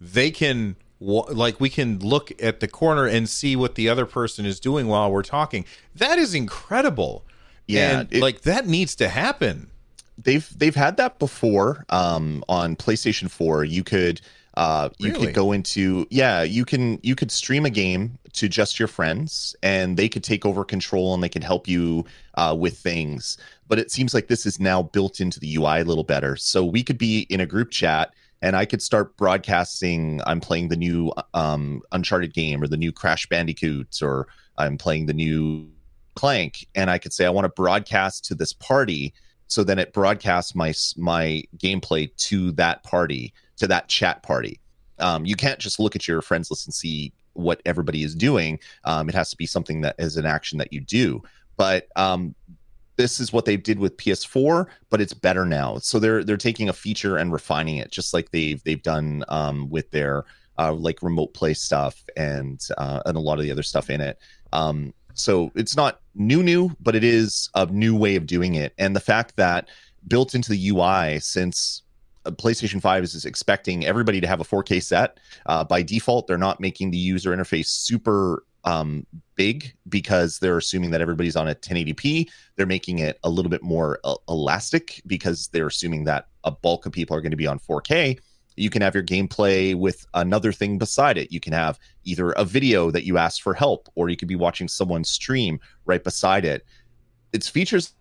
[0.00, 4.46] they can like we can look at the corner and see what the other person
[4.46, 5.66] is doing while we're talking.
[5.94, 7.26] That is incredible.
[7.66, 9.70] Yeah, and, it, like that needs to happen.
[10.16, 13.62] They've they've had that before um, on PlayStation 4.
[13.64, 14.22] You could
[14.54, 15.26] uh, you really?
[15.26, 19.54] could go into yeah you can you could stream a game to just your friends
[19.62, 23.38] and they could take over control and they can help you uh, with things.
[23.68, 26.36] But it seems like this is now built into the ui a little better.
[26.36, 30.68] So we could be in a group chat and i could start broadcasting i'm playing
[30.68, 35.68] the new um, uncharted game or the new crash bandicoots or i'm playing the new
[36.14, 39.12] clank and i could say i want to broadcast to this party.
[39.46, 44.60] So then it broadcasts my my gameplay to that party to that chat party
[45.00, 48.58] um, you can't just look at your friends list and see what everybody is doing.
[48.84, 51.22] Um, it has to be something that is an action that you do.
[51.56, 52.34] But um,
[52.96, 55.78] this is what they did with PS4, but it's better now.
[55.78, 59.68] So they're they're taking a feature and refining it, just like they've they've done um,
[59.70, 60.24] with their
[60.58, 64.00] uh, like remote play stuff and uh, and a lot of the other stuff in
[64.00, 64.18] it.
[64.52, 68.72] Um, so it's not new new, but it is a new way of doing it.
[68.78, 69.68] And the fact that
[70.08, 71.82] built into the UI since
[72.26, 75.18] PlayStation 5 is, is expecting everybody to have a 4K set.
[75.46, 79.06] Uh, by default, they're not making the user interface super um,
[79.36, 82.28] big because they're assuming that everybody's on a 1080p.
[82.56, 86.86] They're making it a little bit more uh, elastic because they're assuming that a bulk
[86.86, 88.18] of people are going to be on 4K.
[88.56, 91.32] You can have your gameplay with another thing beside it.
[91.32, 94.36] You can have either a video that you ask for help, or you could be
[94.36, 96.66] watching someone stream right beside it.
[97.32, 97.94] It's features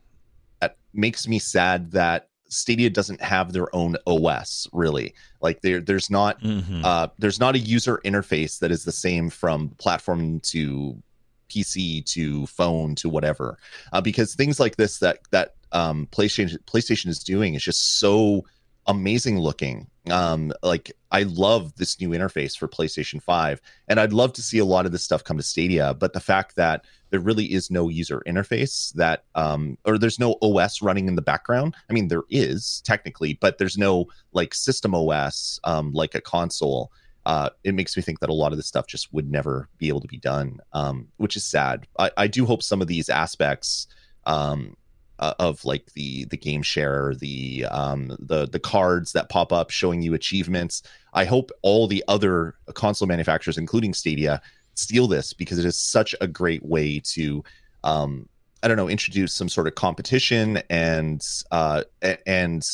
[0.60, 5.14] that makes me sad that Stadia doesn't have their own OS really.
[5.42, 6.82] Like there there's not mm-hmm.
[6.84, 11.02] uh there's not a user interface that is the same from platform to
[11.50, 13.58] PC to phone to whatever.
[13.94, 18.46] Uh, because things like this that that um PlayStation PlayStation is doing is just so
[18.88, 19.88] amazing looking.
[20.12, 24.60] Um, like I love this new interface for PlayStation 5, and I'd love to see
[24.60, 25.94] a lot of this stuff come to Stadia.
[25.94, 30.38] But the fact that there really is no user interface that, um, or there's no
[30.42, 31.76] OS running in the background.
[31.90, 36.92] I mean, there is technically, but there's no like system OS um, like a console.
[37.26, 39.88] Uh, it makes me think that a lot of this stuff just would never be
[39.88, 41.88] able to be done, um, which is sad.
[41.98, 43.88] I, I do hope some of these aspects
[44.26, 44.76] um,
[45.20, 49.70] uh, of like the the game share, the um, the the cards that pop up
[49.70, 50.82] showing you achievements.
[51.14, 54.42] I hope all the other console manufacturers, including Stadia,
[54.76, 57.44] steal this because it is such a great way to
[57.84, 58.30] um,
[58.64, 61.84] I don't know introduce some sort of competition and uh,
[62.26, 62.66] and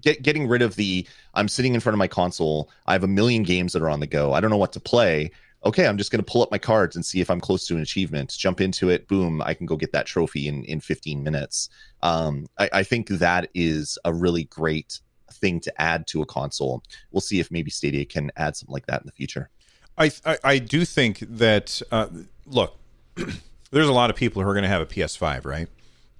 [0.00, 2.68] get getting rid of the I'm sitting in front of my console.
[2.86, 4.32] I have a million games that are on the go.
[4.32, 5.30] I don't know what to play
[5.64, 7.76] okay, I'm just going to pull up my cards and see if I'm close to
[7.76, 8.34] an achievement.
[8.36, 11.68] Jump into it, boom, I can go get that trophy in in 15 minutes.
[12.02, 15.00] Um, I, I think that is a really great
[15.32, 16.82] thing to add to a console.
[17.10, 19.50] We'll see if maybe Stadia can add something like that in the future.
[19.98, 22.08] I I, I do think that uh,
[22.46, 22.76] look,
[23.70, 25.68] there's a lot of people who are going to have a PS5, right?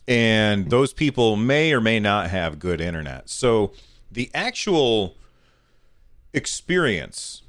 [0.09, 0.71] And mm-hmm.
[0.71, 3.29] those people may or may not have good internet.
[3.29, 3.73] So
[4.11, 5.17] the actual
[6.35, 7.43] experience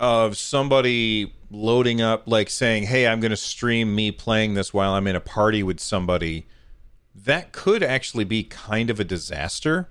[0.00, 4.94] of somebody loading up, like saying, "Hey, I'm going to stream me playing this while
[4.94, 6.46] I'm in a party with somebody,"
[7.14, 9.88] that could actually be kind of a disaster.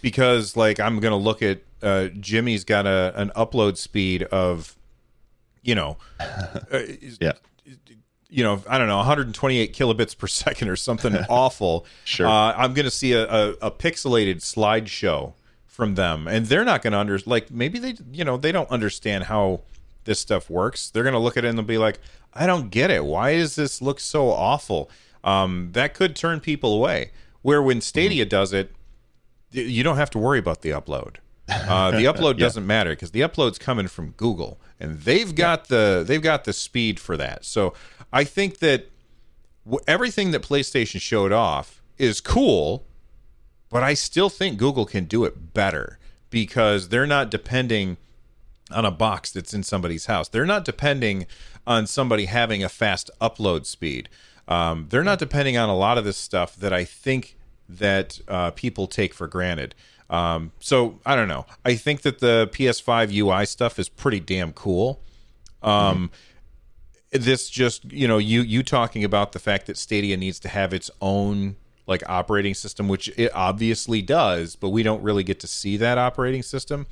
[0.00, 4.76] because like I'm gonna look at uh, Jimmy's got a an upload speed of,
[5.62, 6.80] you know, uh,
[7.20, 7.32] Yeah.
[8.28, 11.86] you know, I don't know, 128 kilobits per second or something awful.
[12.04, 12.26] Sure.
[12.26, 15.34] Uh, I'm going to see a, a, a pixelated slideshow
[15.72, 18.70] from them, and they're not going to under like maybe they you know they don't
[18.70, 19.62] understand how
[20.04, 20.90] this stuff works.
[20.90, 21.98] They're going to look at it and they'll be like,
[22.34, 23.04] I don't get it.
[23.04, 24.90] Why does this look so awful?
[25.24, 27.12] Um, that could turn people away.
[27.40, 28.72] Where when Stadia does it,
[29.52, 31.16] you don't have to worry about the upload.
[31.48, 32.46] Uh, the upload Yeah.
[32.46, 36.52] doesn't matter because the upload's coming from Google, and they've got the they've got the
[36.52, 37.44] speed for that.
[37.46, 37.72] So
[38.12, 38.90] I think that
[39.64, 42.84] w- everything that PlayStation showed off is cool,
[43.72, 45.98] but I still think Google can do it better
[46.30, 47.96] because they're not depending
[48.70, 50.28] on a box that's in somebody's house.
[50.28, 51.26] They're not depending
[51.66, 54.08] on somebody having a fast upload speed.
[54.46, 57.36] Um, they're not depending on a lot of this stuff that I think
[57.68, 59.74] that uh, people take for granted.
[60.10, 61.46] Um, so I don't know.
[61.64, 65.00] I think that the PS5 UI stuff is pretty damn cool.
[65.62, 66.10] Um,
[67.12, 70.72] This just you know you you talking about the fact that Stadia needs to have
[70.72, 71.56] its own
[71.86, 75.98] like operating system, which it obviously does, but we don't really get to see that
[75.98, 76.86] operating system.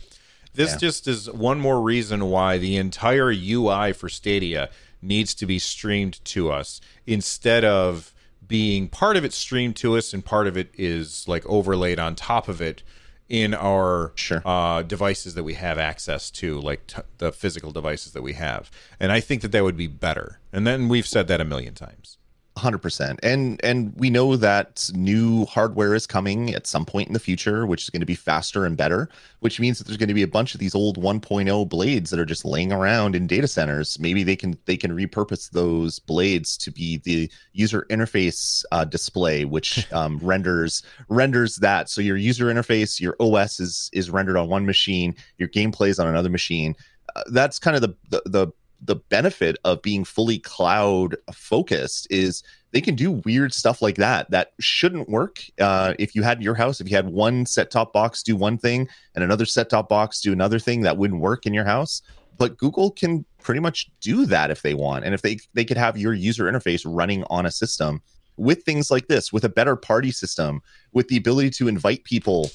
[0.55, 0.79] This Yeah.
[0.79, 4.69] just is one more reason why the entire UI for Stadia
[5.01, 8.13] needs to be streamed to us instead of
[8.47, 12.17] being part of it streamed to us and part of it is like overlaid on
[12.17, 12.83] top of it
[13.29, 14.43] in our Sure.
[14.45, 18.69] uh, devices that we have access to, like t- the physical devices that we have.
[18.99, 20.41] And I think that that would be better.
[20.53, 22.19] And then we've said that a million times.
[22.57, 27.21] 100% and and we know that new hardware is coming at some point in the
[27.21, 29.09] future which is going to be faster and better
[29.41, 32.21] which means that there's going to be a bunch of these old 1.0 blades that
[32.21, 33.99] are just laying around in data centers.
[33.99, 39.45] Maybe they can they can repurpose those blades to be the user interface uh, display
[39.45, 41.89] which um, renders renders that.
[41.89, 45.99] So your user interface your os is is rendered on one machine your gameplay is
[45.99, 46.77] on another machine.
[47.17, 48.53] Uh, that's kind of the the, the
[48.83, 54.31] the benefit of being fully cloud focused is they can do weird stuff like that
[54.31, 55.43] that shouldn't work.
[55.61, 58.57] Uh, if you had your house if you had one set top box do one
[58.57, 62.03] thing and another set top box do another thing that wouldn't work in your house.
[62.39, 65.77] But google can pretty much do that if they want and if they they could
[65.77, 68.03] have your user interface running on a system
[68.37, 70.63] with things like this with a better party system
[70.93, 72.51] with the ability to invite people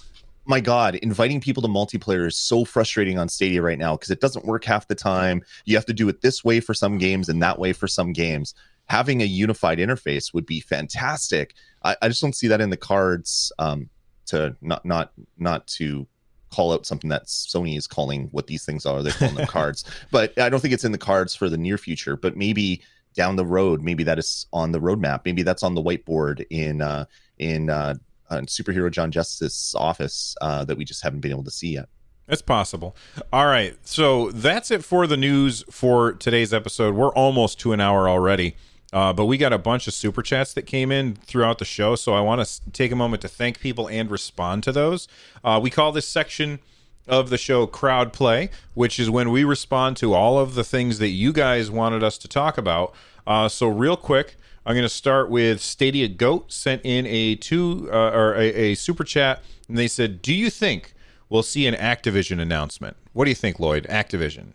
[0.45, 4.21] my god inviting people to multiplayer is so frustrating on stadia right now because it
[4.21, 5.41] doesn't work half the time.
[5.65, 8.13] You have to do it this way for some games and that way for some
[8.13, 8.53] games.
[8.87, 11.55] Having a unified interface would be fantastic.
[11.83, 13.89] I, I just don't see that in the cards um,
[14.27, 16.07] to not not not to
[16.51, 19.01] call out something that sony is calling what these things are.
[19.01, 19.83] They're calling them cards.
[20.11, 22.81] But i don't think it's in the cards for the near future but maybe
[23.13, 25.21] down the road maybe that is on the roadmap.
[25.25, 27.05] Maybe that's on the whiteboard in uh
[27.39, 27.95] in uh
[28.29, 31.89] uh, superhero John Justice's office uh, that we just haven't been able to see yet.
[32.27, 32.95] It's possible.
[33.31, 33.77] All right.
[33.83, 36.95] So that's it for the news for today's episode.
[36.95, 38.55] We're almost to an hour already.
[38.93, 41.95] Uh, but we got a bunch of super chats that came in throughout the show.
[41.95, 45.07] So I want to take a moment to thank people and respond to those.
[45.43, 46.59] Uh, we call this section
[47.07, 50.99] of the show crowd play, which is when we respond to all of the things
[50.99, 52.93] that you guys wanted us to talk about.
[53.27, 57.89] Uh, so, real quick, I'm going to start with Stadia Goat sent in a two
[57.91, 60.93] uh, or a, a super chat, and they said, "Do you think
[61.29, 62.97] we'll see an Activision announcement?
[63.13, 63.85] What do you think, Lloyd?
[63.89, 64.53] Activision?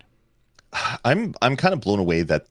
[1.05, 2.47] I'm I'm kind of blown away that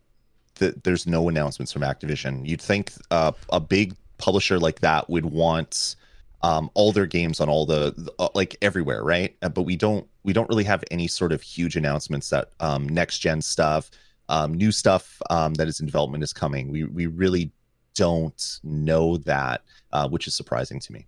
[0.56, 2.47] that there's no announcements from Activision.
[2.47, 5.95] You'd think uh, a big publisher like that would want
[6.41, 9.35] um, all their games on all the, the uh, like everywhere, right?
[9.41, 12.87] Uh, but we don't we don't really have any sort of huge announcements that um,
[12.87, 13.89] next gen stuff,
[14.29, 16.69] um, new stuff um, that is in development is coming.
[16.69, 17.51] We we really
[17.95, 21.07] don't know that, uh, which is surprising to me.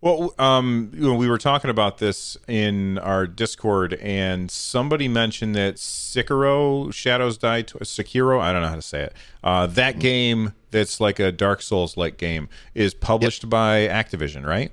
[0.00, 5.56] Well, um, you know, we were talking about this in our Discord, and somebody mentioned
[5.56, 8.40] that Sekiro Shadows Die Tw- Sekiro.
[8.40, 9.14] I don't know how to say it.
[9.42, 14.70] Uh, that game that's like a Dark Souls like game is published by Activision, right?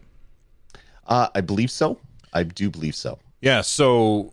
[1.08, 2.00] Uh, I believe so.
[2.32, 3.18] I do believe so.
[3.42, 3.62] Yeah.
[3.62, 4.32] So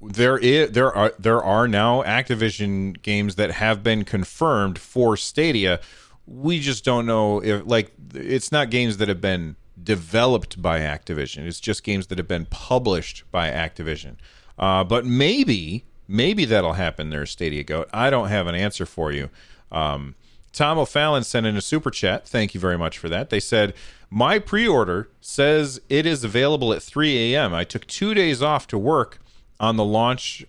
[0.00, 5.78] there is there are there are now Activision games that have been confirmed for Stadia.
[6.26, 11.46] We just don't know if like it's not games that have been developed by Activision.
[11.46, 14.16] It's just games that have been published by Activision.
[14.58, 17.88] Uh, but maybe maybe that'll happen there, Stadia Goat.
[17.92, 19.30] I don't have an answer for you.
[19.70, 20.14] Um,
[20.52, 22.28] Tom O'Fallon sent in a super chat.
[22.28, 23.30] Thank you very much for that.
[23.30, 23.72] They said,
[24.10, 27.54] My pre order says it is available at 3 a.m.
[27.54, 29.18] I took two days off to work
[29.58, 30.44] on the launch.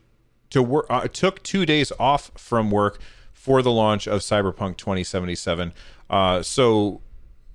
[0.49, 2.99] To work, uh, took two days off from work
[3.32, 5.74] for the launch of Cyberpunk 2077.
[6.09, 7.01] Uh, so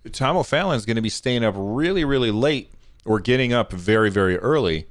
[0.08, 2.72] Tom O'Fallon is going to be staying up really, really late
[3.04, 4.86] or getting up very very early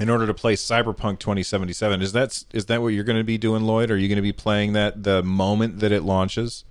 [0.00, 2.02] in order to play Cyberpunk 2077.
[2.02, 3.90] Is that is that what you're going to be doing, Lloyd?
[3.90, 6.64] Are you going to be playing that the moment that it launches?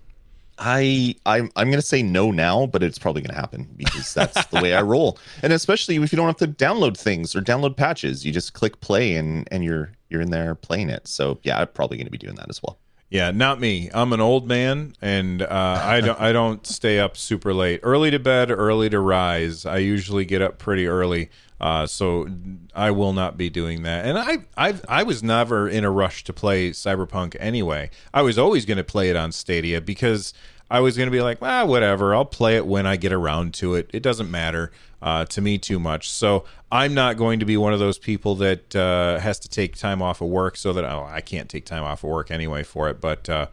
[0.62, 4.62] I I'm I'm gonna say no now, but it's probably gonna happen because that's the
[4.62, 5.18] way I roll.
[5.44, 8.80] And especially if you don't have to download things or download patches, you just click
[8.80, 11.08] play and and you're you're in there playing it.
[11.08, 12.78] So yeah, I'm probably gonna be doing that as well.
[13.12, 13.90] Yeah, not me.
[13.94, 17.82] I'm an old man, and uh, I don't I don't stay up super late.
[17.84, 19.66] Early to bed, early to rise.
[19.66, 22.30] I usually get up pretty early, uh, so
[22.74, 24.06] I will not be doing that.
[24.06, 27.90] And I I I was never in a rush to play Cyberpunk anyway.
[28.14, 30.34] I was always going to play it on Stadia because
[30.70, 32.16] I was going to be like, well, whatever.
[32.16, 33.90] I'll play it when I get around to it.
[33.92, 34.72] It doesn't matter
[35.02, 36.10] uh, to me too much.
[36.10, 39.76] So I'm not going to be one of those people that uh, has to take
[39.76, 42.64] time off of work so that oh, I can't take time off of work anyway
[42.64, 43.02] for it.
[43.02, 43.48] But uh,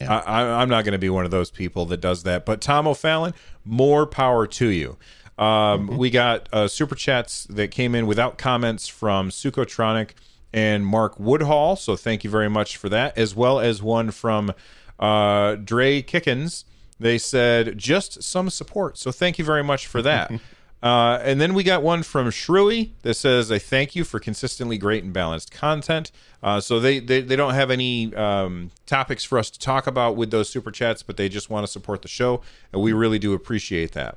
[0.00, 0.18] yeah.
[0.18, 2.46] I, am not going to be one of those people that does that.
[2.46, 4.96] But Tom O'Fallon, more power to you.
[5.38, 5.96] Um, mm-hmm.
[5.96, 10.10] We got uh, super chats that came in without comments from Sukotronic
[10.52, 11.76] and Mark Woodhall.
[11.76, 14.52] So thank you very much for that, as well as one from
[14.98, 16.64] uh, Dre Kickens,
[16.98, 18.98] they said just some support.
[18.98, 20.30] So thank you very much for that.
[20.82, 24.78] uh, and then we got one from Shrewy that says, I thank you for consistently
[24.78, 26.10] great and balanced content.
[26.42, 30.16] Uh, so they, they, they don't have any um, topics for us to talk about
[30.16, 32.40] with those super chats, but they just want to support the show.
[32.72, 34.16] And we really do appreciate that.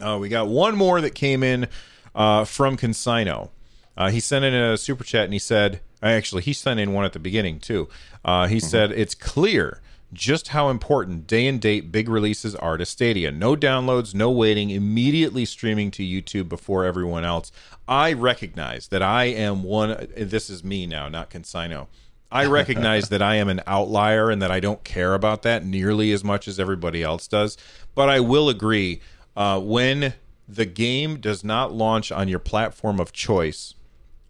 [0.00, 1.68] Uh, we got one more that came in
[2.14, 3.50] uh, from Consino.
[3.96, 7.04] Uh, he sent in a super chat and he said, actually, he sent in one
[7.04, 7.88] at the beginning too.
[8.24, 8.66] Uh, he mm-hmm.
[8.66, 9.80] said, It's clear
[10.12, 13.32] just how important day and date big releases are to Stadia.
[13.32, 17.50] No downloads, no waiting, immediately streaming to YouTube before everyone else.
[17.88, 21.86] I recognize that I am one, this is me now, not Consino.
[22.30, 26.12] I recognize that I am an outlier and that I don't care about that nearly
[26.12, 27.58] as much as everybody else does.
[27.94, 29.00] But I will agree
[29.36, 30.14] uh, when
[30.48, 33.74] the game does not launch on your platform of choice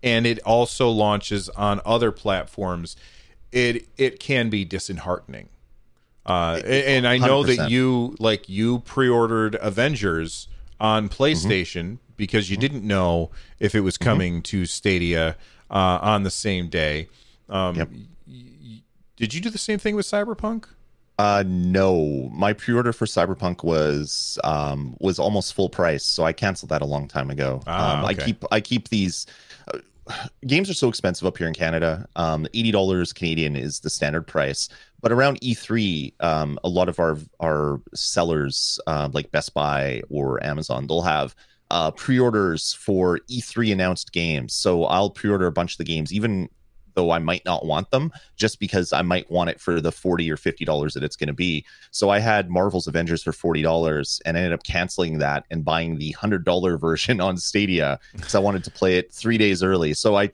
[0.03, 2.97] and it also launches on other platforms,
[3.53, 5.49] it it can be disheartening.
[6.25, 7.57] Uh, and I know 100%.
[7.57, 10.49] that you like you pre-ordered Avengers
[10.81, 12.13] on PlayStation mm-hmm.
[12.17, 14.05] because you didn't know if it was mm-hmm.
[14.05, 14.43] coming mm-hmm.
[14.43, 15.37] to Stadia
[15.71, 17.09] uh, on the same day.
[17.49, 17.89] Um, yep.
[18.27, 18.83] y-
[19.17, 20.67] did you do the same thing with Cyberpunk?
[21.19, 26.71] Uh, no, my pre-order for Cyberpunk was um, was almost full price, so I canceled
[26.71, 27.61] that a long time ago.
[27.67, 28.23] Ah, um, okay.
[28.23, 29.27] I keep I keep these
[30.47, 32.07] games are so expensive up here in Canada.
[32.17, 34.69] Um, Eighty dollars Canadian is the standard price,
[35.01, 40.43] but around E3, um, a lot of our our sellers, uh, like Best Buy or
[40.45, 41.35] Amazon, they'll have
[41.71, 44.53] uh, pre-orders for E3 announced games.
[44.53, 46.51] So I'll pre-order a bunch of the games, even
[46.95, 50.31] though I might not want them, just because I might want it for the 40
[50.31, 51.65] or 50 dollars that it's going to be.
[51.91, 55.65] So I had Marvel's Avengers for 40 dollars and I ended up canceling that and
[55.65, 59.63] buying the hundred dollar version on Stadia because I wanted to play it three days
[59.63, 59.95] early.
[59.95, 60.31] So I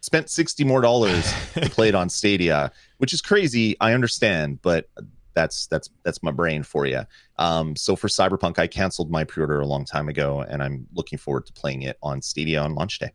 [0.00, 3.76] spent 60 more dollars to play it on Stadia, which is crazy.
[3.80, 4.88] I understand, but
[5.34, 7.02] that's that's that's my brain for you.
[7.36, 11.18] Um, so for Cyberpunk, I canceled my pre-order a long time ago, and I'm looking
[11.18, 13.12] forward to playing it on Stadia on launch day.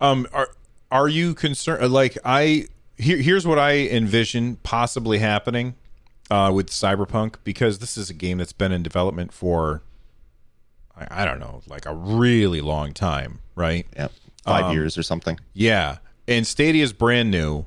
[0.00, 0.50] Um, are
[0.90, 1.82] are you concerned?
[1.82, 2.66] Uh, like I
[2.96, 5.74] here, here's what I envision possibly happening
[6.30, 9.82] uh, with Cyberpunk because this is a game that's been in development for
[10.96, 13.86] I, I don't know, like a really long time, right?
[13.96, 14.08] Yeah,
[14.44, 15.38] five um, years or something.
[15.52, 17.66] Yeah, and Stadia is brand new,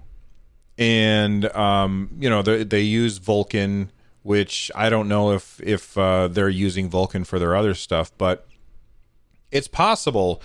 [0.78, 3.90] and um, you know they, they use Vulkan,
[4.24, 8.48] which I don't know if if uh, they're using Vulkan for their other stuff, but
[9.52, 10.42] it's possible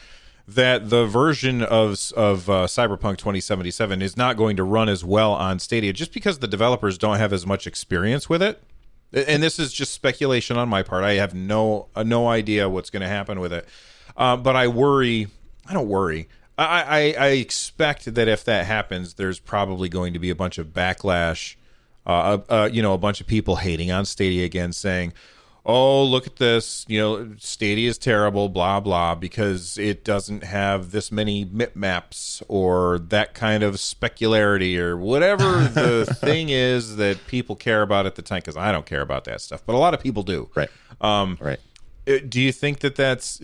[0.46, 5.32] that the version of of uh, Cyberpunk 2077 is not going to run as well
[5.32, 8.62] on Stadia just because the developers don't have as much experience with it.
[9.12, 11.04] And this is just speculation on my part.
[11.04, 13.66] I have no uh, no idea what's going to happen with it.
[14.16, 15.28] Uh, but I worry.
[15.66, 16.28] I don't worry.
[16.56, 20.58] I, I, I expect that if that happens, there's probably going to be a bunch
[20.58, 21.56] of backlash.
[22.06, 25.14] Uh, uh, you know, a bunch of people hating on Stadia again, saying,
[25.66, 30.90] oh, look at this, you know, Stadia is terrible, blah, blah, because it doesn't have
[30.90, 37.26] this many mip maps or that kind of specularity or whatever the thing is that
[37.26, 38.38] people care about at the time.
[38.38, 40.50] Because I don't care about that stuff, but a lot of people do.
[40.54, 40.70] Right.
[41.00, 41.60] Um, right.
[42.06, 43.40] Uh, do you think that that's.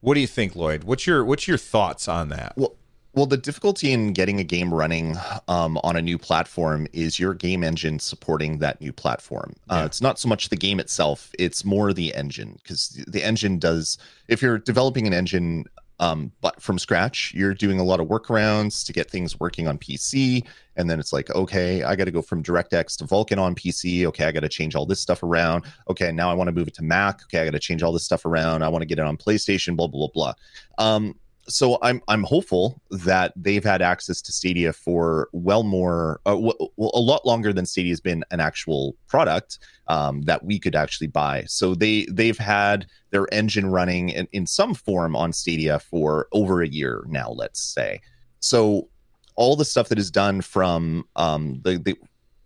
[0.00, 0.82] What do you think, Lloyd?
[0.82, 2.54] What's your what's your thoughts on that?
[2.56, 2.74] Well,
[3.14, 5.16] well, the difficulty in getting a game running
[5.48, 9.54] um, on a new platform is your game engine supporting that new platform.
[9.68, 9.82] Uh.
[9.84, 13.98] It's not so much the game itself; it's more the engine because the engine does.
[14.28, 15.66] If you're developing an engine
[16.02, 19.78] um, but from scratch, you're doing a lot of workarounds to get things working on
[19.78, 20.44] PC.
[20.74, 24.04] And then it's like, okay, I got to go from DirectX to Vulkan on PC.
[24.06, 25.62] Okay, I got to change all this stuff around.
[25.88, 27.22] Okay, now I want to move it to Mac.
[27.24, 28.64] Okay, I got to change all this stuff around.
[28.64, 29.76] I want to get it on PlayStation.
[29.76, 30.34] Blah blah blah
[30.78, 30.84] blah.
[30.84, 31.14] Um,
[31.48, 37.00] so I'm I'm hopeful that they've had access to Stadia for well more uh, a
[37.00, 41.44] lot longer than Stadia has been an actual product um, that we could actually buy.
[41.46, 46.62] So they they've had their engine running in, in some form on Stadia for over
[46.62, 48.00] a year now, let's say.
[48.40, 48.88] So
[49.34, 51.96] all the stuff that is done from um, the, the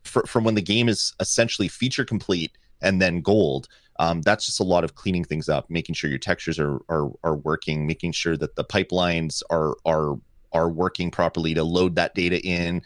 [0.04, 3.68] fr- from when the game is essentially feature complete and then gold
[3.98, 7.10] um, that's just a lot of cleaning things up, making sure your textures are are
[7.24, 10.18] are working, making sure that the pipelines are are
[10.52, 12.82] are working properly to load that data in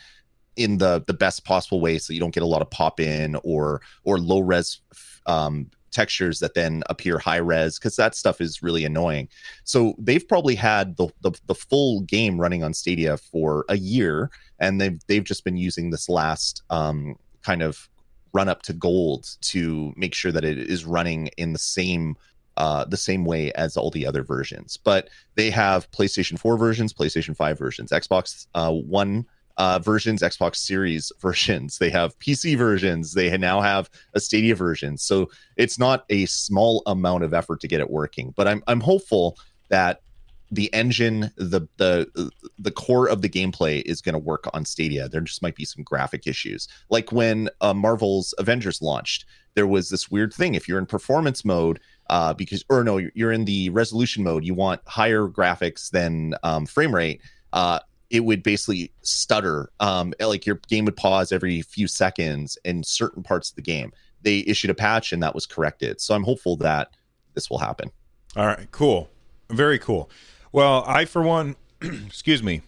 [0.57, 3.37] in the the best possible way so you don't get a lot of pop in
[3.45, 4.81] or or low res
[5.27, 9.29] um, textures that then appear high res because that stuff is really annoying.
[9.65, 14.31] So they've probably had the, the, the full game running on stadia for a year
[14.59, 17.89] and they've they've just been using this last um, kind of
[18.33, 22.17] run up to gold to make sure that it is running in the same
[22.57, 24.77] uh, the same way as all the other versions.
[24.77, 29.25] But they have PlayStation 4 versions, PlayStation 5 versions, Xbox uh, One
[29.57, 31.79] uh, versions, Xbox Series versions.
[31.79, 33.15] They have PC versions.
[33.15, 34.99] They now have a Stadia version.
[34.99, 38.35] So it's not a small amount of effort to get it working.
[38.37, 40.03] But I'm I'm hopeful that
[40.51, 45.09] the engine, the the the core of the gameplay is going to work on Stadia.
[45.09, 49.25] There just might be some graphic issues, like when uh, Marvel's Avengers launched.
[49.55, 50.55] There was this weird thing.
[50.55, 54.55] If you're in performance mode, uh, because or no, you're in the resolution mode, you
[54.55, 57.21] want higher graphics than um, frame rate.
[57.53, 57.81] Uh,
[58.11, 59.71] it would basically stutter.
[59.81, 63.93] Um, like your game would pause every few seconds in certain parts of the game.
[64.23, 66.01] They issued a patch and that was corrected.
[66.01, 66.91] So I'm hopeful that
[67.35, 67.91] this will happen.
[68.37, 69.09] All right, cool,
[69.49, 70.11] very cool.
[70.53, 72.63] Well, I for one, excuse me,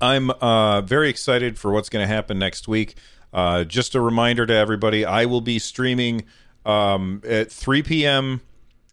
[0.00, 2.96] I'm uh, very excited for what's going to happen next week.
[3.32, 6.24] Uh, just a reminder to everybody, I will be streaming
[6.66, 8.42] um, at 3 p.m.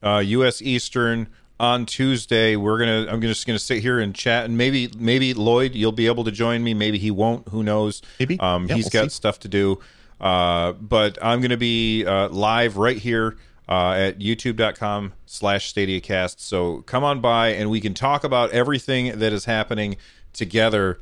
[0.01, 0.61] Uh, U.S.
[0.61, 1.27] Eastern
[1.59, 2.55] on Tuesday.
[2.55, 3.07] We're gonna.
[3.11, 6.31] I'm just gonna sit here and chat, and maybe maybe Lloyd, you'll be able to
[6.31, 6.73] join me.
[6.73, 7.49] Maybe he won't.
[7.49, 8.01] Who knows?
[8.17, 8.39] Maybe.
[8.39, 9.15] Um, yeah, he's we'll got see.
[9.15, 9.79] stuff to do.
[10.21, 13.35] Uh, but I'm gonna be uh, live right here
[13.69, 16.39] uh, at youtube.com slash stadiacast.
[16.39, 19.95] So come on by and we can talk about everything that is happening
[20.33, 20.99] together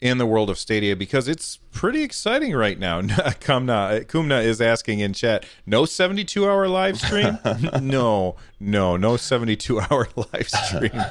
[0.00, 3.00] in the world of Stadia because it's pretty exciting right now.
[3.00, 7.38] Kumna, Kumna is asking in chat, no 72 hour live stream?
[7.80, 11.02] no, no, no 72 hour live stream.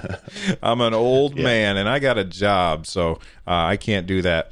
[0.61, 1.43] I'm an old yeah.
[1.43, 3.13] man and I got a job, so
[3.45, 4.51] uh, I can't do that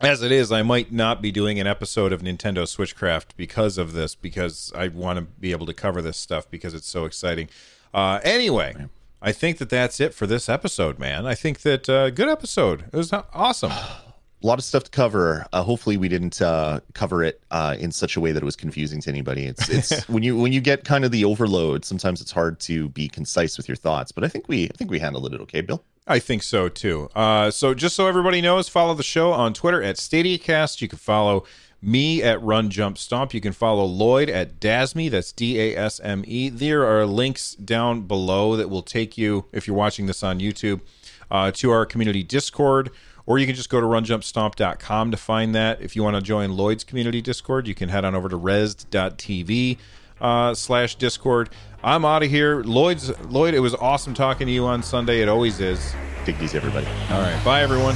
[0.00, 3.92] as it is, I might not be doing an episode of Nintendo Switchcraft because of
[3.92, 7.48] this, because I want to be able to cover this stuff because it's so exciting.
[7.92, 8.74] Uh, anyway,
[9.22, 11.26] I think that that's it for this episode, man.
[11.26, 12.84] I think that uh, good episode.
[12.92, 13.72] It was awesome.
[14.42, 15.46] A lot of stuff to cover.
[15.54, 18.56] Uh, hopefully, we didn't uh, cover it uh, in such a way that it was
[18.56, 19.46] confusing to anybody.
[19.46, 21.86] It's it's when you when you get kind of the overload.
[21.86, 24.12] Sometimes it's hard to be concise with your thoughts.
[24.12, 25.82] But I think we I think we handled it okay, Bill.
[26.06, 27.08] I think so too.
[27.14, 30.82] Uh, so just so everybody knows, follow the show on Twitter at StadiaCast.
[30.82, 31.44] You can follow
[31.80, 33.32] me at Run Jump Stomp.
[33.32, 35.10] You can follow Lloyd at Dasme.
[35.10, 36.50] That's D A S M E.
[36.50, 40.82] There are links down below that will take you, if you're watching this on YouTube,
[41.30, 42.90] uh, to our community Discord.
[43.26, 45.80] Or you can just go to runjumpstomp.com to find that.
[45.80, 49.78] If you want to join Lloyd's community Discord, you can head on over to res.tv
[50.20, 51.48] uh, slash Discord.
[51.84, 52.62] I'm out of here.
[52.62, 55.20] Lloyd's Lloyd, it was awesome talking to you on Sunday.
[55.20, 55.94] It always is.
[56.24, 56.86] Take these, everybody.
[57.10, 57.38] All right.
[57.44, 57.94] Bye, everyone.